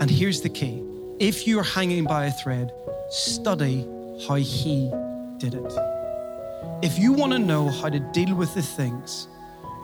And 0.00 0.10
here's 0.10 0.40
the 0.40 0.48
key 0.48 0.82
if 1.20 1.46
you're 1.46 1.62
hanging 1.62 2.02
by 2.02 2.26
a 2.26 2.32
thread, 2.32 2.72
study 3.10 3.86
how 4.26 4.34
he 4.34 4.90
did 5.38 5.54
it. 5.54 5.72
If 6.82 6.98
you 6.98 7.12
want 7.12 7.32
to 7.32 7.38
know 7.38 7.68
how 7.68 7.90
to 7.90 8.00
deal 8.00 8.34
with 8.34 8.52
the 8.54 8.62
things, 8.62 9.28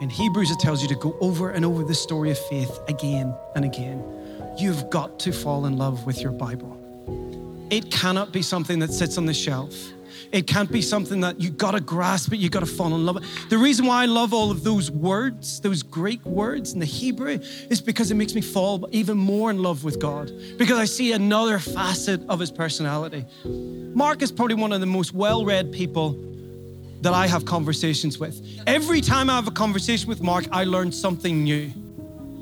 in 0.00 0.10
Hebrews 0.10 0.50
it 0.50 0.58
tells 0.58 0.82
you 0.82 0.88
to 0.88 0.96
go 0.96 1.16
over 1.20 1.50
and 1.50 1.64
over 1.64 1.84
the 1.84 1.94
story 1.94 2.32
of 2.32 2.38
faith 2.38 2.80
again 2.88 3.32
and 3.54 3.64
again. 3.64 4.02
You've 4.58 4.90
got 4.90 5.20
to 5.20 5.32
fall 5.32 5.66
in 5.66 5.76
love 5.76 6.06
with 6.06 6.20
your 6.20 6.32
Bible. 6.32 6.76
It 7.70 7.92
cannot 7.92 8.32
be 8.32 8.42
something 8.42 8.80
that 8.80 8.92
sits 8.92 9.16
on 9.16 9.26
the 9.26 9.34
shelf. 9.34 9.72
It 10.32 10.46
can't 10.46 10.70
be 10.70 10.80
something 10.80 11.20
that 11.22 11.40
you 11.40 11.50
got 11.50 11.72
to 11.72 11.80
grasp 11.80 12.32
it, 12.32 12.36
you 12.38 12.48
got 12.48 12.60
to 12.60 12.66
fall 12.66 12.94
in 12.94 13.04
love. 13.04 13.24
The 13.48 13.58
reason 13.58 13.86
why 13.86 14.02
I 14.02 14.06
love 14.06 14.32
all 14.32 14.50
of 14.50 14.62
those 14.62 14.90
words, 14.90 15.60
those 15.60 15.82
Greek 15.82 16.24
words 16.24 16.72
in 16.72 16.78
the 16.78 16.86
Hebrew, 16.86 17.40
is 17.68 17.80
because 17.80 18.10
it 18.10 18.14
makes 18.14 18.34
me 18.34 18.40
fall 18.40 18.88
even 18.92 19.18
more 19.18 19.50
in 19.50 19.62
love 19.62 19.82
with 19.82 19.98
God 19.98 20.30
because 20.56 20.78
I 20.78 20.84
see 20.84 21.12
another 21.12 21.58
facet 21.58 22.20
of 22.28 22.38
his 22.38 22.52
personality. 22.52 23.24
Mark 23.44 24.22
is 24.22 24.30
probably 24.30 24.54
one 24.54 24.72
of 24.72 24.80
the 24.80 24.86
most 24.86 25.12
well 25.12 25.44
read 25.44 25.72
people 25.72 26.16
that 27.00 27.12
I 27.12 27.26
have 27.26 27.44
conversations 27.44 28.18
with. 28.18 28.40
Every 28.66 29.00
time 29.00 29.30
I 29.30 29.36
have 29.36 29.48
a 29.48 29.52
conversation 29.52 30.08
with 30.08 30.22
Mark, 30.22 30.46
I 30.52 30.64
learn 30.64 30.92
something 30.92 31.42
new. 31.42 31.72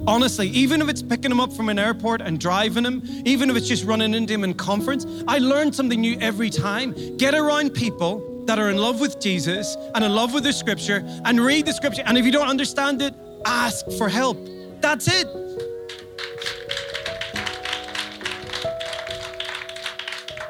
Honestly, 0.06 0.48
even 0.48 0.80
if 0.80 0.88
it's 0.88 1.02
picking 1.02 1.30
him 1.30 1.40
up 1.40 1.52
from 1.52 1.68
an 1.68 1.78
airport 1.78 2.20
and 2.20 2.38
driving 2.38 2.84
him, 2.84 3.02
even 3.24 3.50
if 3.50 3.56
it's 3.56 3.68
just 3.68 3.84
running 3.84 4.14
into 4.14 4.32
him 4.32 4.44
in 4.44 4.54
conference, 4.54 5.06
I 5.26 5.38
learn 5.38 5.72
something 5.72 6.00
new 6.00 6.16
every 6.20 6.50
time. 6.50 6.94
Get 7.16 7.34
around 7.34 7.74
people 7.74 8.44
that 8.46 8.58
are 8.58 8.70
in 8.70 8.78
love 8.78 9.00
with 9.00 9.20
Jesus 9.20 9.76
and 9.94 10.04
in 10.04 10.14
love 10.14 10.32
with 10.32 10.44
the 10.44 10.52
scripture 10.52 11.04
and 11.24 11.38
read 11.40 11.66
the 11.66 11.72
scripture. 11.72 12.02
And 12.06 12.16
if 12.16 12.24
you 12.24 12.32
don't 12.32 12.48
understand 12.48 13.02
it, 13.02 13.14
ask 13.44 13.84
for 13.98 14.08
help. 14.08 14.38
That's 14.80 15.08
it. 15.08 15.26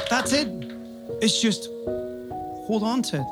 That's 0.09 0.33
it. 0.33 0.49
It's 1.21 1.41
just 1.41 1.69
hold 2.67 2.83
on 2.83 3.03
to 3.03 3.17
it. 3.17 3.27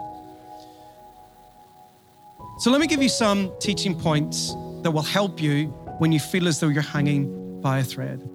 So 2.59 2.71
let 2.71 2.81
me 2.81 2.87
give 2.87 3.03
you 3.03 3.09
some 3.09 3.53
teaching 3.61 3.95
points 3.95 4.55
that 4.83 4.91
will 4.91 5.03
help 5.03 5.41
you 5.41 5.73
when 5.99 6.13
you 6.13 6.21
feel 6.21 6.47
as 6.49 6.61
though 6.61 6.69
you're 6.69 6.83
hanging 6.83 7.61
by 7.61 7.79
a 7.79 7.85
thread. 7.85 8.29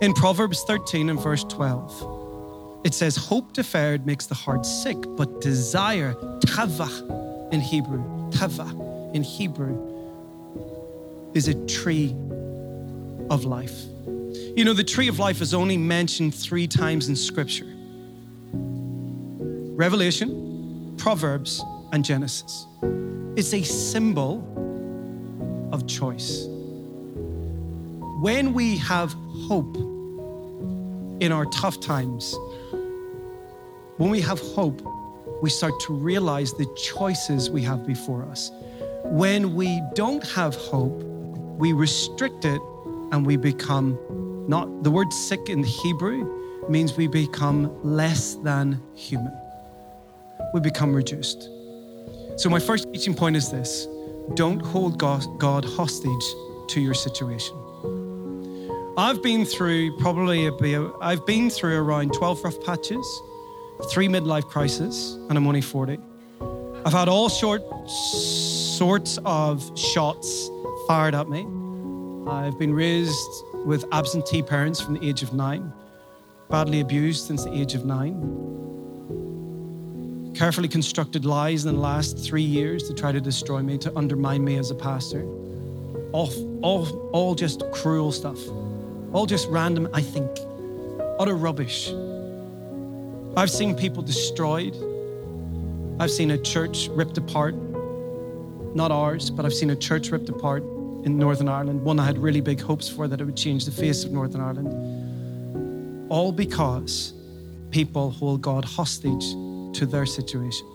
In 0.00 0.14
Proverbs 0.14 0.62
13 0.64 1.10
and 1.10 1.20
verse 1.20 1.44
12, 1.44 2.82
it 2.84 2.94
says, 2.94 3.16
Hope 3.16 3.52
deferred 3.52 4.06
makes 4.06 4.26
the 4.26 4.34
heart 4.34 4.64
sick, 4.64 4.96
but 5.16 5.40
desire, 5.40 6.14
tavach 6.40 7.52
in 7.52 7.60
Hebrew, 7.60 8.02
tavach 8.30 9.14
in 9.14 9.22
Hebrew, 9.22 9.76
is 11.34 11.48
a 11.48 11.66
tree 11.66 12.14
of 13.30 13.44
life. 13.44 13.84
You 14.56 14.64
know, 14.64 14.72
the 14.72 14.84
tree 14.84 15.08
of 15.08 15.18
life 15.18 15.40
is 15.40 15.52
only 15.52 15.76
mentioned 15.76 16.34
three 16.34 16.66
times 16.66 17.08
in 17.08 17.16
Scripture 17.16 17.66
Revelation, 19.76 20.94
Proverbs, 20.96 21.62
and 21.92 22.04
Genesis. 22.04 22.66
It's 23.36 23.52
a 23.54 23.62
symbol 23.62 24.42
of 25.72 25.86
choice 25.86 26.48
when 28.20 28.52
we 28.52 28.76
have 28.78 29.14
hope 29.46 29.76
in 31.20 31.30
our 31.30 31.46
tough 31.46 31.78
times, 31.78 32.36
when 33.96 34.10
we 34.10 34.20
have 34.20 34.40
hope, 34.40 34.82
we 35.40 35.48
start 35.50 35.78
to 35.80 35.92
realize 35.92 36.52
the 36.54 36.66
choices 36.76 37.48
we 37.48 37.62
have 37.62 37.86
before 37.86 38.24
us. 38.24 38.50
When 39.04 39.54
we 39.54 39.80
don't 39.94 40.26
have 40.30 40.56
hope, 40.56 41.00
we 41.58 41.72
restrict 41.72 42.44
it 42.44 42.60
and 43.12 43.24
we 43.24 43.36
become 43.36 43.96
not 44.48 44.82
the 44.82 44.90
word 44.90 45.12
sick 45.12 45.48
in 45.48 45.62
Hebrew 45.62 46.68
means 46.68 46.96
we 46.96 47.06
become 47.06 47.70
less 47.84 48.34
than 48.34 48.82
human. 48.94 49.32
We 50.52 50.60
become 50.60 50.92
reduced. 50.92 51.48
So, 52.36 52.48
my 52.48 52.58
first 52.58 52.92
teaching 52.92 53.14
point 53.14 53.36
is 53.36 53.50
this 53.50 53.86
don't 54.34 54.60
hold 54.60 54.98
God 54.98 55.64
hostage 55.64 56.34
to 56.68 56.80
your 56.80 56.94
situation. 56.94 57.67
I've 58.98 59.22
been 59.22 59.44
through 59.44 59.96
probably 59.98 60.48
a, 60.48 60.92
I've 61.00 61.24
been 61.24 61.50
through 61.50 61.76
around 61.78 62.14
12 62.14 62.42
rough 62.42 62.60
patches, 62.64 63.22
three 63.92 64.08
midlife 64.08 64.48
crises, 64.48 65.14
and 65.28 65.38
I'm 65.38 65.46
only 65.46 65.60
40. 65.60 66.00
I've 66.84 66.92
had 66.92 67.08
all 67.08 67.28
short 67.28 67.62
sorts 67.88 69.20
of 69.24 69.78
shots 69.78 70.50
fired 70.88 71.14
at 71.14 71.28
me. 71.28 71.46
I've 72.28 72.58
been 72.58 72.74
raised 72.74 73.44
with 73.64 73.84
absentee 73.92 74.42
parents 74.42 74.80
from 74.80 74.94
the 74.94 75.08
age 75.08 75.22
of 75.22 75.32
nine, 75.32 75.72
badly 76.50 76.80
abused 76.80 77.28
since 77.28 77.44
the 77.44 77.52
age 77.52 77.74
of 77.74 77.84
nine. 77.84 78.16
Carefully 80.34 80.66
constructed 80.66 81.24
lies 81.24 81.64
in 81.64 81.72
the 81.72 81.80
last 81.80 82.18
three 82.18 82.42
years 82.42 82.88
to 82.88 82.94
try 82.94 83.12
to 83.12 83.20
destroy 83.20 83.62
me, 83.62 83.78
to 83.78 83.96
undermine 83.96 84.42
me 84.44 84.56
as 84.56 84.72
a 84.72 84.74
pastor. 84.74 85.22
All, 86.10 86.32
all, 86.62 87.10
all 87.12 87.36
just 87.36 87.62
cruel 87.70 88.10
stuff. 88.10 88.40
All 89.12 89.24
just 89.24 89.48
random, 89.48 89.88
I 89.94 90.02
think. 90.02 90.30
Utter 91.18 91.34
rubbish. 91.34 91.90
I've 93.36 93.50
seen 93.50 93.74
people 93.74 94.02
destroyed. 94.02 94.76
I've 95.98 96.10
seen 96.10 96.30
a 96.32 96.38
church 96.38 96.88
ripped 96.88 97.16
apart. 97.16 97.54
Not 98.74 98.90
ours, 98.90 99.30
but 99.30 99.46
I've 99.46 99.54
seen 99.54 99.70
a 99.70 99.76
church 99.76 100.10
ripped 100.10 100.28
apart 100.28 100.62
in 101.04 101.16
Northern 101.16 101.48
Ireland, 101.48 101.82
one 101.82 101.98
I 101.98 102.04
had 102.04 102.18
really 102.18 102.40
big 102.40 102.60
hopes 102.60 102.88
for 102.88 103.08
that 103.08 103.20
it 103.20 103.24
would 103.24 103.36
change 103.36 103.64
the 103.64 103.70
face 103.70 104.04
of 104.04 104.12
Northern 104.12 104.40
Ireland. 104.40 106.10
All 106.10 106.32
because 106.32 107.14
people 107.70 108.10
hold 108.10 108.42
God 108.42 108.64
hostage 108.64 109.30
to 109.78 109.86
their 109.86 110.04
situation. 110.04 110.66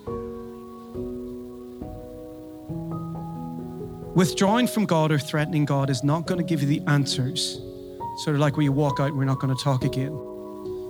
Withdrawing 4.16 4.68
from 4.68 4.86
God 4.86 5.12
or 5.12 5.20
threatening 5.20 5.66
God 5.66 5.90
is 5.90 6.04
not 6.04 6.26
going 6.26 6.38
to 6.40 6.44
give 6.44 6.62
you 6.62 6.68
the 6.68 6.82
answers 6.88 7.60
Sort 8.18 8.36
of 8.36 8.40
like 8.40 8.58
where 8.58 8.64
you 8.64 8.72
walk 8.72 9.00
out 9.00 9.08
and 9.08 9.18
we're 9.18 9.26
not 9.26 9.40
going 9.40 9.56
to 9.56 9.64
talk 9.64 9.84
again. 9.84 10.12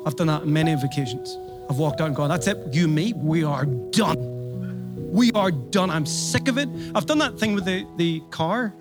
I've 0.05 0.15
done 0.15 0.27
that 0.27 0.41
on 0.41 0.51
many 0.51 0.73
occasions. 0.73 1.38
I've 1.69 1.77
walked 1.77 2.01
out 2.01 2.07
and 2.07 2.15
gone, 2.15 2.29
that's 2.29 2.47
it, 2.47 2.57
you, 2.73 2.88
me, 2.88 3.13
we 3.13 3.43
are 3.43 3.65
done. 3.65 5.12
We 5.12 5.31
are 5.31 5.51
done. 5.51 5.89
I'm 5.89 6.05
sick 6.05 6.47
of 6.47 6.57
it. 6.57 6.67
I've 6.93 7.05
done 7.05 7.19
that 7.19 7.39
thing 7.39 7.53
with 7.53 7.65
the, 7.65 7.88
the 7.97 8.21
car. 8.31 8.73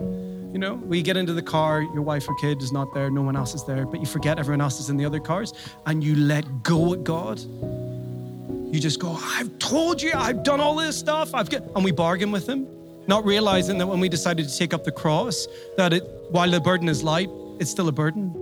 You 0.00 0.58
know, 0.58 0.74
we 0.74 1.02
get 1.02 1.16
into 1.16 1.32
the 1.32 1.42
car, 1.42 1.82
your 1.82 2.02
wife 2.02 2.28
or 2.28 2.34
kid 2.36 2.62
is 2.62 2.72
not 2.72 2.92
there, 2.94 3.10
no 3.10 3.22
one 3.22 3.36
else 3.36 3.54
is 3.54 3.64
there, 3.64 3.86
but 3.86 4.00
you 4.00 4.06
forget 4.06 4.38
everyone 4.38 4.60
else 4.60 4.80
is 4.80 4.90
in 4.90 4.96
the 4.96 5.04
other 5.04 5.20
cars 5.20 5.52
and 5.86 6.04
you 6.04 6.14
let 6.14 6.62
go 6.62 6.92
at 6.94 7.04
God. 7.04 7.40
You 7.40 8.80
just 8.80 9.00
go, 9.00 9.18
I've 9.20 9.58
told 9.58 10.00
you, 10.00 10.12
I've 10.14 10.42
done 10.42 10.60
all 10.60 10.76
this 10.76 10.96
stuff. 10.96 11.34
I've 11.34 11.50
get, 11.50 11.62
and 11.74 11.84
we 11.84 11.90
bargain 11.90 12.32
with 12.32 12.48
him, 12.48 12.66
not 13.06 13.24
realizing 13.24 13.76
that 13.78 13.86
when 13.86 14.00
we 14.00 14.08
decided 14.08 14.48
to 14.48 14.56
take 14.56 14.72
up 14.72 14.84
the 14.84 14.92
cross, 14.92 15.46
that 15.76 15.92
it, 15.92 16.04
while 16.30 16.50
the 16.50 16.60
burden 16.60 16.88
is 16.88 17.02
light, 17.02 17.28
it's 17.58 17.70
still 17.70 17.88
a 17.88 17.92
burden. 17.92 18.34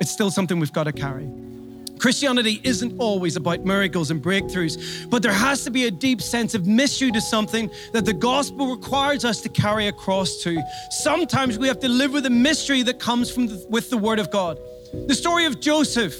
It's 0.00 0.10
still 0.10 0.30
something 0.30 0.58
we've 0.58 0.72
got 0.72 0.84
to 0.84 0.92
carry. 0.92 1.30
Christianity 2.02 2.60
isn't 2.64 2.98
always 2.98 3.36
about 3.36 3.64
miracles 3.64 4.10
and 4.10 4.20
breakthroughs, 4.20 5.08
but 5.08 5.22
there 5.22 5.32
has 5.32 5.62
to 5.62 5.70
be 5.70 5.86
a 5.86 5.90
deep 5.90 6.20
sense 6.20 6.52
of 6.52 6.66
mystery 6.66 7.12
to 7.12 7.20
something 7.20 7.70
that 7.92 8.04
the 8.04 8.12
gospel 8.12 8.74
requires 8.74 9.24
us 9.24 9.40
to 9.42 9.48
carry 9.48 9.86
across 9.86 10.42
to. 10.42 10.60
Sometimes 10.90 11.58
we 11.58 11.68
have 11.68 11.78
to 11.78 11.88
live 11.88 12.12
with 12.12 12.26
a 12.26 12.30
mystery 12.30 12.82
that 12.82 12.98
comes 12.98 13.30
from 13.30 13.46
the, 13.46 13.64
with 13.70 13.88
the 13.88 13.96
word 13.96 14.18
of 14.18 14.32
God. 14.32 14.58
The 15.06 15.14
story 15.14 15.46
of 15.46 15.60
Joseph 15.60 16.16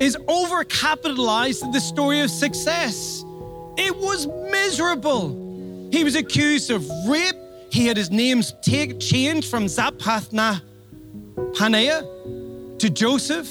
is 0.00 0.16
overcapitalized 0.28 1.62
in 1.62 1.70
the 1.70 1.80
story 1.80 2.20
of 2.20 2.30
success. 2.30 3.24
It 3.78 3.96
was 3.96 4.26
miserable. 4.26 5.30
He 5.90 6.04
was 6.04 6.14
accused 6.14 6.70
of 6.70 6.86
rape. 7.08 7.36
He 7.70 7.86
had 7.86 7.96
his 7.96 8.10
name 8.10 8.42
take, 8.60 9.00
changed 9.00 9.50
from 9.50 9.64
Zappathna 9.64 10.60
Paneah 11.36 12.78
to 12.78 12.90
Joseph. 12.90 13.50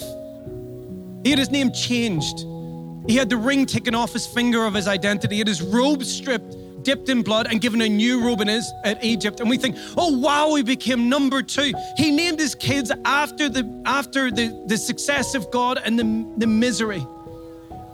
He 1.23 1.29
had 1.31 1.39
his 1.39 1.49
name 1.49 1.71
changed. 1.71 2.45
He 3.07 3.15
had 3.15 3.29
the 3.29 3.37
ring 3.37 3.65
taken 3.65 3.95
off 3.95 4.13
his 4.13 4.25
finger 4.25 4.65
of 4.65 4.73
his 4.73 4.87
identity. 4.87 5.35
He 5.35 5.39
had 5.39 5.47
his 5.47 5.61
robe 5.61 6.03
stripped, 6.03 6.83
dipped 6.83 7.09
in 7.09 7.21
blood, 7.21 7.47
and 7.47 7.61
given 7.61 7.81
a 7.81 7.89
new 7.89 8.23
robe 8.23 8.41
in 8.41 8.47
his, 8.47 8.71
at 8.83 9.03
Egypt. 9.03 9.39
And 9.39 9.49
we 9.49 9.57
think, 9.57 9.75
oh 9.97 10.17
wow, 10.17 10.53
he 10.55 10.63
became 10.63 11.09
number 11.09 11.41
two. 11.41 11.71
He 11.97 12.11
named 12.11 12.39
his 12.39 12.55
kids 12.55 12.91
after 13.05 13.49
the 13.49 13.81
after 13.85 14.31
the, 14.31 14.63
the 14.67 14.77
success 14.77 15.35
of 15.35 15.49
God 15.51 15.79
and 15.83 15.99
the, 15.99 16.33
the 16.37 16.47
misery. 16.47 17.05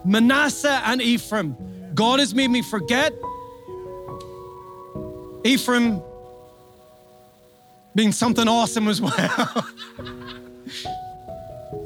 Manasseh 0.05 0.81
and 0.85 1.01
Ephraim. 1.01 1.55
God 1.93 2.19
has 2.19 2.33
made 2.33 2.49
me 2.49 2.61
forget. 2.61 3.13
Ephraim 5.43 6.01
being 7.95 8.11
something 8.11 8.47
awesome 8.47 8.87
as 8.87 9.01
well. 9.01 9.65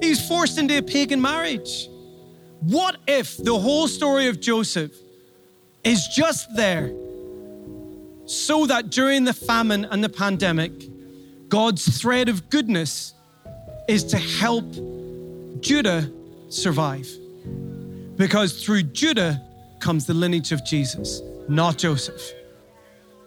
He's 0.02 0.26
forced 0.28 0.58
into 0.58 0.78
a 0.78 0.82
pagan 0.82 1.22
marriage. 1.22 1.90
What 2.62 2.98
if 3.08 3.38
the 3.38 3.58
whole 3.58 3.88
story 3.88 4.28
of 4.28 4.40
Joseph 4.40 4.92
is 5.84 6.08
just 6.08 6.54
there 6.56 6.92
so 8.26 8.66
that 8.66 8.90
during 8.90 9.24
the 9.24 9.34
famine 9.34 9.86
and 9.86 10.04
the 10.04 10.10
pandemic, 10.10 10.72
God's 11.50 12.00
thread 12.00 12.28
of 12.30 12.50
goodness 12.50 13.14
is 13.88 14.04
to 14.06 14.18
help 14.18 14.66
Judah 15.62 16.10
survive? 16.50 17.08
Because 18.16 18.64
through 18.64 18.84
Judah 18.84 19.42
comes 19.80 20.06
the 20.06 20.14
lineage 20.14 20.52
of 20.52 20.66
Jesus, 20.66 21.22
not 21.48 21.78
Joseph. 21.78 22.22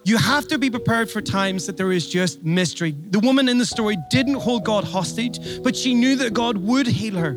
You 0.09 0.16
have 0.16 0.49
to 0.49 0.57
be 0.57 0.71
prepared 0.71 1.11
for 1.11 1.21
times 1.21 1.66
that 1.66 1.77
there 1.77 1.92
is 1.92 2.09
just 2.09 2.42
mystery. 2.42 2.97
The 3.11 3.21
woman 3.21 3.47
in 3.47 3.59
the 3.59 3.66
story 3.66 3.99
didn't 4.09 4.37
hold 4.37 4.64
God 4.64 4.83
hostage, 4.83 5.62
but 5.62 5.77
she 5.77 5.92
knew 5.92 6.16
that 6.16 6.33
God 6.33 6.57
would 6.57 6.87
heal 6.87 7.14
her. 7.16 7.37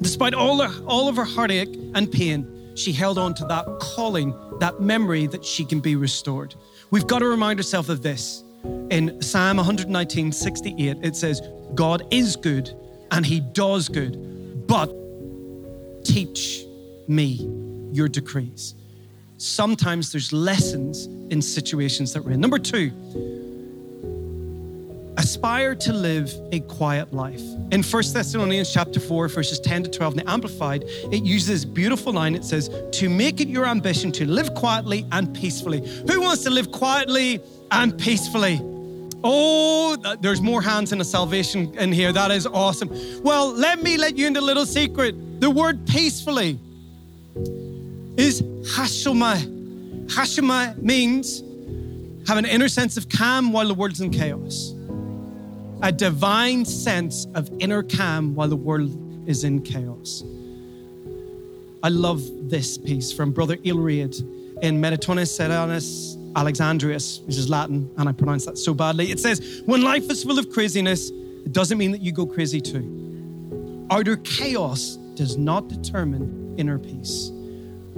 Despite 0.00 0.32
all, 0.32 0.62
her, 0.62 0.72
all 0.86 1.08
of 1.08 1.16
her 1.16 1.24
heartache 1.24 1.76
and 1.96 2.08
pain, 2.08 2.70
she 2.76 2.92
held 2.92 3.18
on 3.18 3.34
to 3.34 3.44
that 3.46 3.80
calling, 3.80 4.32
that 4.60 4.80
memory 4.80 5.26
that 5.26 5.44
she 5.44 5.64
can 5.64 5.80
be 5.80 5.96
restored. 5.96 6.54
We've 6.92 7.08
got 7.08 7.18
to 7.18 7.26
remind 7.26 7.58
ourselves 7.58 7.88
of 7.88 8.00
this. 8.00 8.44
In 8.90 9.20
Psalm 9.20 9.56
119, 9.56 10.30
68, 10.30 10.98
it 11.02 11.16
says, 11.16 11.42
God 11.74 12.06
is 12.12 12.36
good 12.36 12.72
and 13.10 13.26
he 13.26 13.40
does 13.40 13.88
good, 13.88 14.68
but 14.68 14.94
teach 16.04 16.62
me 17.08 17.44
your 17.90 18.06
decrees. 18.06 18.76
Sometimes 19.38 20.10
there's 20.10 20.32
lessons 20.32 21.06
in 21.30 21.40
situations 21.40 22.12
that 22.12 22.24
we're 22.24 22.32
in. 22.32 22.40
Number 22.40 22.58
two, 22.58 22.90
aspire 25.16 25.76
to 25.76 25.92
live 25.92 26.32
a 26.50 26.58
quiet 26.60 27.12
life. 27.12 27.40
In 27.70 27.84
1 27.84 28.02
Thessalonians 28.12 28.72
chapter 28.72 28.98
4, 28.98 29.28
verses 29.28 29.60
10 29.60 29.84
to 29.84 29.90
12, 29.90 30.14
in 30.14 30.24
the 30.24 30.30
Amplified, 30.30 30.82
it 31.12 31.22
uses 31.22 31.46
this 31.46 31.64
beautiful 31.64 32.12
line. 32.12 32.34
It 32.34 32.44
says, 32.44 32.68
To 32.98 33.08
make 33.08 33.40
it 33.40 33.46
your 33.46 33.64
ambition 33.64 34.10
to 34.12 34.26
live 34.26 34.54
quietly 34.54 35.06
and 35.12 35.32
peacefully. 35.32 35.86
Who 36.10 36.20
wants 36.20 36.42
to 36.42 36.50
live 36.50 36.72
quietly 36.72 37.40
and 37.70 37.96
peacefully? 37.96 38.60
Oh, 39.22 39.96
there's 40.20 40.40
more 40.40 40.62
hands 40.62 40.92
in 40.92 41.00
a 41.00 41.04
salvation 41.04 41.78
in 41.78 41.92
here. 41.92 42.12
That 42.12 42.32
is 42.32 42.44
awesome. 42.44 42.90
Well, 43.22 43.52
let 43.52 43.84
me 43.84 43.98
let 43.98 44.18
you 44.18 44.26
into 44.26 44.40
a 44.40 44.42
little 44.42 44.66
secret. 44.66 45.40
The 45.40 45.50
word 45.50 45.86
peacefully 45.86 46.58
is 48.18 48.42
hashoma. 48.42 49.36
Hashoma 50.08 50.76
means 50.82 51.42
have 52.28 52.36
an 52.36 52.44
inner 52.44 52.68
sense 52.68 52.96
of 52.96 53.08
calm 53.08 53.52
while 53.52 53.68
the 53.68 53.74
world's 53.74 54.00
in 54.00 54.10
chaos. 54.10 54.74
A 55.82 55.92
divine 55.92 56.64
sense 56.64 57.26
of 57.34 57.48
inner 57.60 57.84
calm 57.84 58.34
while 58.34 58.48
the 58.48 58.56
world 58.56 58.90
is 59.28 59.44
in 59.44 59.62
chaos. 59.62 60.24
I 61.84 61.90
love 61.90 62.20
this 62.50 62.76
piece 62.76 63.12
from 63.12 63.30
Brother 63.30 63.56
Aelred 63.58 64.18
in 64.62 64.80
Meditonis 64.80 65.28
Serenus 65.28 66.16
Alexandrius, 66.34 67.24
which 67.24 67.36
is 67.36 67.48
Latin, 67.48 67.88
and 67.96 68.08
I 68.08 68.12
pronounce 68.12 68.44
that 68.46 68.58
so 68.58 68.74
badly. 68.74 69.12
It 69.12 69.20
says, 69.20 69.62
When 69.64 69.82
life 69.82 70.10
is 70.10 70.24
full 70.24 70.40
of 70.40 70.50
craziness, 70.50 71.10
it 71.10 71.52
doesn't 71.52 71.78
mean 71.78 71.92
that 71.92 72.00
you 72.00 72.10
go 72.10 72.26
crazy 72.26 72.60
too. 72.60 73.86
Outer 73.92 74.16
chaos 74.16 74.96
does 75.14 75.36
not 75.36 75.68
determine 75.68 76.56
inner 76.58 76.80
peace. 76.80 77.30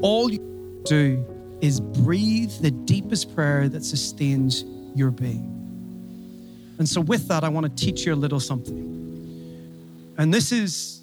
All 0.02 0.30
you 0.30 0.82
do 0.84 1.24
is 1.60 1.80
breathe 1.80 2.52
the 2.60 2.70
deepest 2.70 3.34
prayer 3.34 3.68
that 3.68 3.84
sustains 3.84 4.64
your 4.94 5.10
being. 5.10 5.56
And 6.78 6.88
so, 6.88 7.00
with 7.00 7.28
that, 7.28 7.44
I 7.44 7.48
want 7.50 7.66
to 7.66 7.84
teach 7.84 8.06
you 8.06 8.14
a 8.14 8.16
little 8.16 8.40
something. 8.40 10.14
And 10.16 10.32
this 10.32 10.52
is 10.52 11.02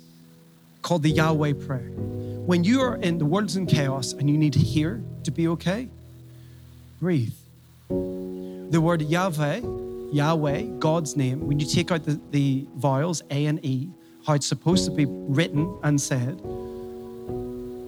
called 0.82 1.04
the 1.04 1.12
Yahweh 1.12 1.54
prayer. 1.54 1.92
When 2.48 2.64
you 2.64 2.82
are 2.82 2.96
in 2.98 3.18
the 3.18 3.26
world's 3.26 3.58
in 3.58 3.68
chaos 3.68 4.14
and 4.14 4.30
you 4.30 4.38
need 4.38 4.54
to 4.54 4.60
hear 4.60 5.04
to 5.24 5.32
be 5.32 5.48
okay, 5.50 5.90
breathe. 7.00 7.34
The 7.90 8.80
word 8.82 9.02
Yahweh, 9.02 9.62
Yahweh, 10.12 10.62
God's 10.80 11.16
name, 11.16 11.46
when 11.46 11.60
you 11.60 11.66
take 11.66 11.92
out 11.92 12.04
the, 12.04 12.20
the 12.32 12.66
vowels 12.76 13.22
A 13.30 13.46
and 13.46 13.64
E, 13.64 13.90
how 14.26 14.34
it's 14.34 14.48
supposed 14.48 14.86
to 14.86 14.92
be 14.92 15.06
written 15.08 15.78
and 15.84 16.00
said, 16.00 16.42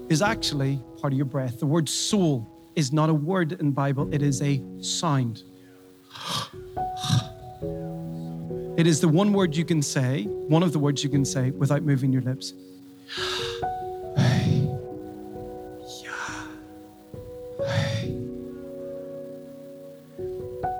is 0.09 0.21
actually 0.21 0.81
part 0.99 1.13
of 1.13 1.17
your 1.17 1.25
breath. 1.25 1.59
The 1.59 1.67
word 1.67 1.87
soul 1.87 2.49
is 2.75 2.91
not 2.91 3.09
a 3.09 3.13
word 3.13 3.53
in 3.53 3.71
Bible, 3.71 4.13
it 4.13 4.21
is 4.21 4.41
a 4.41 4.61
sound. 4.81 5.43
It 8.77 8.87
is 8.87 9.01
the 9.01 9.07
one 9.07 9.33
word 9.33 9.55
you 9.55 9.65
can 9.65 9.81
say, 9.81 10.23
one 10.23 10.63
of 10.63 10.71
the 10.71 10.79
words 10.79 11.03
you 11.03 11.09
can 11.09 11.25
say 11.25 11.51
without 11.51 11.83
moving 11.83 12.11
your 12.11 12.21
lips. 12.21 12.53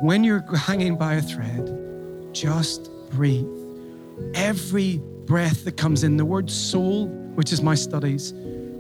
When 0.01 0.23
you're 0.23 0.41
hanging 0.55 0.95
by 0.95 1.15
a 1.15 1.21
thread, 1.21 2.29
just 2.31 2.89
breathe. 3.09 3.45
Every 4.33 4.99
breath 5.25 5.65
that 5.65 5.75
comes 5.75 6.05
in, 6.05 6.15
the 6.15 6.23
word 6.23 6.49
soul, 6.49 7.07
which 7.35 7.51
is 7.51 7.61
my 7.61 7.75
studies, 7.75 8.33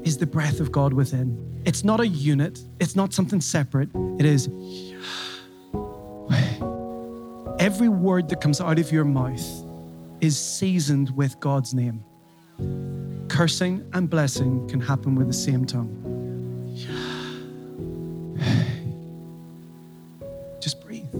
is 0.03 0.17
the 0.17 0.25
breath 0.25 0.59
of 0.59 0.71
God 0.71 0.93
within. 0.93 1.61
It's 1.65 1.83
not 1.83 1.99
a 1.99 2.07
unit, 2.07 2.59
it's 2.79 2.95
not 2.95 3.13
something 3.13 3.41
separate. 3.41 3.89
It 4.17 4.25
is 4.25 4.47
every 7.59 7.89
word 7.89 8.29
that 8.29 8.41
comes 8.41 8.61
out 8.61 8.79
of 8.79 8.91
your 8.91 9.05
mouth 9.05 9.45
is 10.21 10.37
seasoned 10.37 11.15
with 11.15 11.39
God's 11.39 11.73
name. 11.73 12.03
Cursing 13.29 13.87
and 13.93 14.09
blessing 14.09 14.67
can 14.67 14.81
happen 14.81 15.15
with 15.15 15.27
the 15.27 15.33
same 15.33 15.65
tongue. 15.65 15.95
Just 20.61 20.83
breathe. 20.83 21.11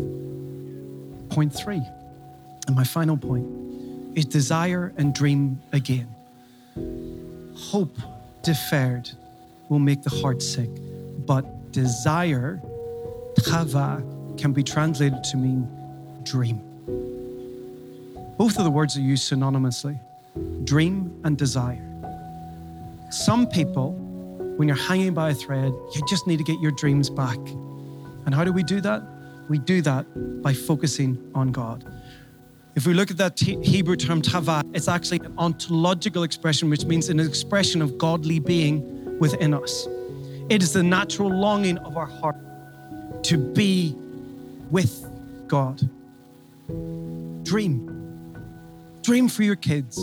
Point 1.29 1.53
three, 1.53 1.81
and 2.67 2.75
my 2.75 2.83
final 2.83 3.17
point, 3.17 3.47
is 4.17 4.25
desire 4.25 4.93
and 4.97 5.13
dream 5.13 5.61
again. 5.71 6.09
Hope 7.55 7.97
deferred 8.43 9.09
will 9.69 9.79
make 9.79 10.01
the 10.01 10.09
heart 10.09 10.41
sick, 10.41 10.69
but 11.25 11.71
desire, 11.71 12.61
chava, 13.39 14.03
can 14.39 14.53
be 14.53 14.63
translated 14.63 15.23
to 15.25 15.37
mean 15.37 15.67
dream. 16.23 16.61
Both 18.37 18.57
of 18.57 18.63
the 18.63 18.71
words 18.71 18.97
are 18.97 19.01
used 19.01 19.31
synonymously 19.31 19.99
dream 20.63 21.19
and 21.23 21.37
desire. 21.37 21.85
Some 23.09 23.47
people, 23.47 23.93
when 24.57 24.67
you're 24.67 24.77
hanging 24.77 25.13
by 25.13 25.31
a 25.31 25.33
thread, 25.33 25.71
you 25.95 26.01
just 26.07 26.27
need 26.27 26.37
to 26.37 26.43
get 26.43 26.59
your 26.59 26.71
dreams 26.71 27.09
back. 27.09 27.39
And 28.25 28.33
how 28.33 28.43
do 28.43 28.53
we 28.53 28.63
do 28.63 28.81
that? 28.81 29.03
We 29.49 29.57
do 29.57 29.81
that 29.81 30.05
by 30.43 30.53
focusing 30.53 31.31
on 31.33 31.51
God. 31.51 31.83
If 32.79 32.87
we 32.87 32.93
look 32.93 33.11
at 33.11 33.17
that 33.17 33.37
Hebrew 33.37 33.97
term 33.97 34.21
tava, 34.21 34.63
it's 34.73 34.87
actually 34.87 35.19
an 35.25 35.33
ontological 35.37 36.23
expression, 36.23 36.69
which 36.69 36.85
means 36.85 37.09
an 37.09 37.19
expression 37.19 37.81
of 37.81 37.97
godly 37.97 38.39
being 38.39 39.19
within 39.19 39.53
us. 39.53 39.85
It 40.47 40.63
is 40.63 40.71
the 40.71 40.81
natural 40.81 41.29
longing 41.29 41.77
of 41.79 41.97
our 41.97 42.05
heart 42.05 42.37
to 43.23 43.37
be 43.37 43.93
with 44.71 45.05
God. 45.49 45.89
Dream. 47.43 48.39
Dream 49.01 49.27
for 49.27 49.43
your 49.43 49.57
kids. 49.57 49.97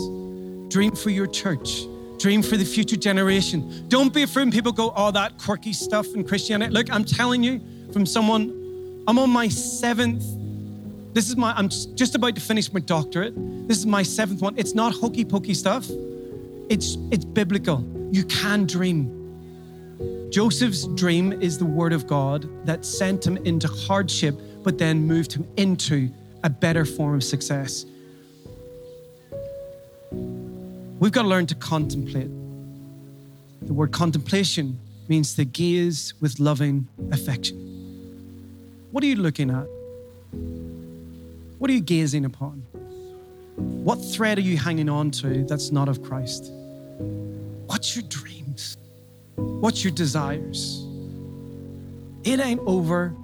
Dream 0.69 0.91
for 0.91 1.09
your 1.09 1.25
church. 1.25 1.81
Dream 2.19 2.43
for 2.43 2.57
the 2.57 2.65
future 2.65 2.95
generation. 2.95 3.87
Don't 3.87 4.13
be 4.13 4.21
afraid 4.21 4.43
when 4.43 4.51
people 4.51 4.71
go, 4.71 4.93
oh, 4.95 5.09
that 5.09 5.39
quirky 5.39 5.73
stuff 5.73 6.13
in 6.13 6.23
Christianity. 6.23 6.71
Look, 6.71 6.93
I'm 6.93 7.05
telling 7.05 7.41
you 7.41 7.59
from 7.91 8.05
someone, 8.05 9.03
I'm 9.07 9.17
on 9.17 9.31
my 9.31 9.47
seventh. 9.47 10.23
This 11.17 11.29
is 11.29 11.35
my, 11.35 11.51
I'm 11.53 11.67
just 11.69 12.13
about 12.13 12.35
to 12.35 12.41
finish 12.41 12.71
my 12.71 12.79
doctorate. 12.79 13.33
This 13.67 13.79
is 13.79 13.87
my 13.87 14.03
seventh 14.03 14.39
one. 14.39 14.53
It's 14.55 14.75
not 14.75 14.93
hokey 14.93 15.25
pokey 15.25 15.55
stuff. 15.55 15.89
It's, 16.69 16.95
it's 17.09 17.25
biblical. 17.25 17.83
You 18.11 18.23
can 18.25 18.67
dream. 18.67 20.29
Joseph's 20.31 20.85
dream 20.89 21.33
is 21.33 21.57
the 21.57 21.65
word 21.65 21.91
of 21.91 22.05
God 22.05 22.47
that 22.67 22.85
sent 22.85 23.25
him 23.25 23.35
into 23.37 23.67
hardship, 23.67 24.39
but 24.63 24.77
then 24.77 25.07
moved 25.07 25.33
him 25.33 25.47
into 25.57 26.11
a 26.43 26.51
better 26.51 26.85
form 26.85 27.15
of 27.15 27.23
success. 27.23 27.83
We've 30.11 31.11
got 31.11 31.23
to 31.23 31.27
learn 31.27 31.47
to 31.47 31.55
contemplate. 31.55 32.29
The 33.63 33.73
word 33.73 33.91
contemplation 33.91 34.79
means 35.07 35.33
to 35.33 35.45
gaze 35.45 36.13
with 36.21 36.39
loving 36.39 36.87
affection. 37.11 37.57
What 38.91 39.03
are 39.03 39.07
you 39.07 39.15
looking 39.15 39.49
at? 39.49 39.65
What 41.57 41.69
are 41.69 41.73
you 41.73 41.81
gazing 41.81 42.25
upon? 42.25 42.65
What 43.55 43.95
thread 43.95 44.37
are 44.37 44.41
you 44.41 44.57
hanging 44.57 44.89
on 44.89 45.09
to 45.11 45.43
that's 45.45 45.71
not 45.71 45.89
of 45.89 46.03
Christ? 46.03 46.51
What's 47.65 47.95
your 47.95 48.05
dreams? 48.07 48.77
What's 49.35 49.83
your 49.83 49.93
desires? 49.93 50.85
It 52.23 52.39
ain't 52.39 52.61
over 52.67 53.15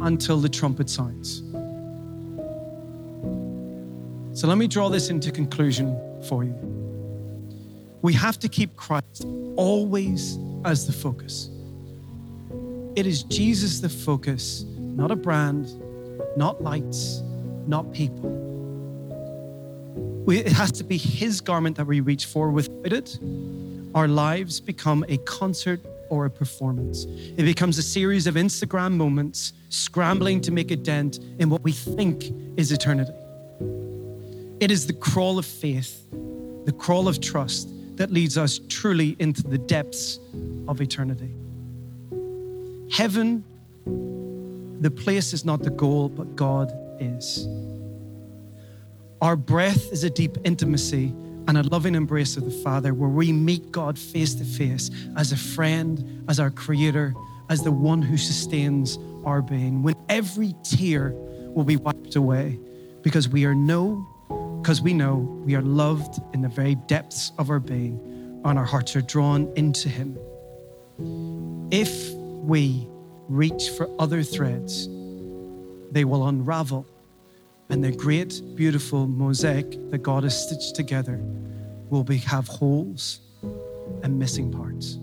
until 0.00 0.38
the 0.38 0.48
trumpet 0.48 0.90
sounds. 0.90 1.42
So 4.38 4.46
let 4.46 4.58
me 4.58 4.68
draw 4.68 4.88
this 4.88 5.08
into 5.08 5.32
conclusion 5.32 5.96
for 6.28 6.44
you. 6.44 6.54
We 8.02 8.12
have 8.12 8.38
to 8.40 8.48
keep 8.48 8.76
Christ 8.76 9.26
always 9.56 10.38
as 10.64 10.86
the 10.86 10.92
focus. 10.92 11.50
It 12.94 13.06
is 13.06 13.22
Jesus 13.24 13.80
the 13.80 13.88
focus, 13.88 14.64
not 14.78 15.10
a 15.10 15.16
brand, 15.16 15.68
not 16.36 16.62
lights, 16.62 17.22
not 17.68 17.92
people. 17.92 18.46
It 20.28 20.52
has 20.52 20.72
to 20.72 20.84
be 20.84 20.96
His 20.96 21.40
garment 21.40 21.76
that 21.76 21.86
we 21.86 22.00
reach 22.00 22.26
for. 22.26 22.50
Without 22.50 22.92
it, 22.92 23.18
our 23.94 24.08
lives 24.08 24.60
become 24.60 25.04
a 25.08 25.18
concert 25.18 25.80
or 26.10 26.26
a 26.26 26.30
performance. 26.30 27.04
It 27.04 27.44
becomes 27.44 27.78
a 27.78 27.82
series 27.82 28.26
of 28.26 28.34
Instagram 28.34 28.92
moments 28.92 29.52
scrambling 29.68 30.40
to 30.42 30.50
make 30.50 30.70
a 30.70 30.76
dent 30.76 31.18
in 31.38 31.50
what 31.50 31.62
we 31.62 31.72
think 31.72 32.32
is 32.56 32.72
eternity. 32.72 33.12
It 34.60 34.70
is 34.70 34.86
the 34.86 34.92
crawl 34.94 35.38
of 35.38 35.46
faith, 35.46 36.06
the 36.64 36.72
crawl 36.72 37.08
of 37.08 37.20
trust 37.20 37.68
that 37.96 38.10
leads 38.10 38.38
us 38.38 38.60
truly 38.68 39.16
into 39.18 39.42
the 39.42 39.58
depths 39.58 40.18
of 40.66 40.80
eternity. 40.80 41.30
Heaven, 42.90 43.44
the 44.80 44.90
place 44.90 45.32
is 45.32 45.44
not 45.44 45.62
the 45.62 45.70
goal, 45.70 46.08
but 46.08 46.36
God 46.36 46.72
is. 47.00 47.46
Our 49.20 49.36
breath 49.36 49.92
is 49.92 50.04
a 50.04 50.10
deep 50.10 50.38
intimacy 50.44 51.12
and 51.48 51.58
a 51.58 51.62
loving 51.62 51.94
embrace 51.94 52.36
of 52.36 52.44
the 52.44 52.50
Father 52.62 52.94
where 52.94 53.08
we 53.08 53.32
meet 53.32 53.72
God 53.72 53.98
face 53.98 54.34
to 54.34 54.44
face 54.44 54.90
as 55.16 55.32
a 55.32 55.36
friend, 55.36 56.24
as 56.28 56.38
our 56.38 56.50
Creator, 56.50 57.14
as 57.48 57.62
the 57.62 57.72
one 57.72 58.02
who 58.02 58.16
sustains 58.16 58.98
our 59.24 59.42
being. 59.42 59.82
When 59.82 59.94
every 60.08 60.54
tear 60.62 61.12
will 61.14 61.64
be 61.64 61.76
wiped 61.76 62.16
away 62.16 62.58
because 63.02 63.28
we 63.28 63.44
are 63.44 63.54
know, 63.54 64.06
because 64.60 64.82
we 64.82 64.92
know 64.92 65.16
we 65.44 65.54
are 65.54 65.62
loved 65.62 66.20
in 66.34 66.42
the 66.42 66.48
very 66.48 66.74
depths 66.74 67.32
of 67.38 67.50
our 67.50 67.60
being 67.60 67.98
and 68.44 68.58
our 68.58 68.64
hearts 68.64 68.94
are 68.94 69.00
drawn 69.00 69.50
into 69.56 69.88
Him. 69.88 70.18
If 71.70 72.12
we 72.12 72.86
reach 73.28 73.70
for 73.70 73.88
other 73.98 74.22
threads, 74.22 74.88
they 75.90 76.04
will 76.04 76.28
unravel 76.28 76.86
and 77.70 77.84
the 77.84 77.92
great, 77.92 78.40
beautiful 78.54 79.06
mosaic 79.06 79.90
that 79.90 79.98
God 79.98 80.22
has 80.22 80.46
stitched 80.46 80.74
together 80.74 81.20
will 81.90 82.04
be, 82.04 82.16
have 82.18 82.48
holes 82.48 83.20
and 84.02 84.18
missing 84.18 84.50
parts. 84.50 84.98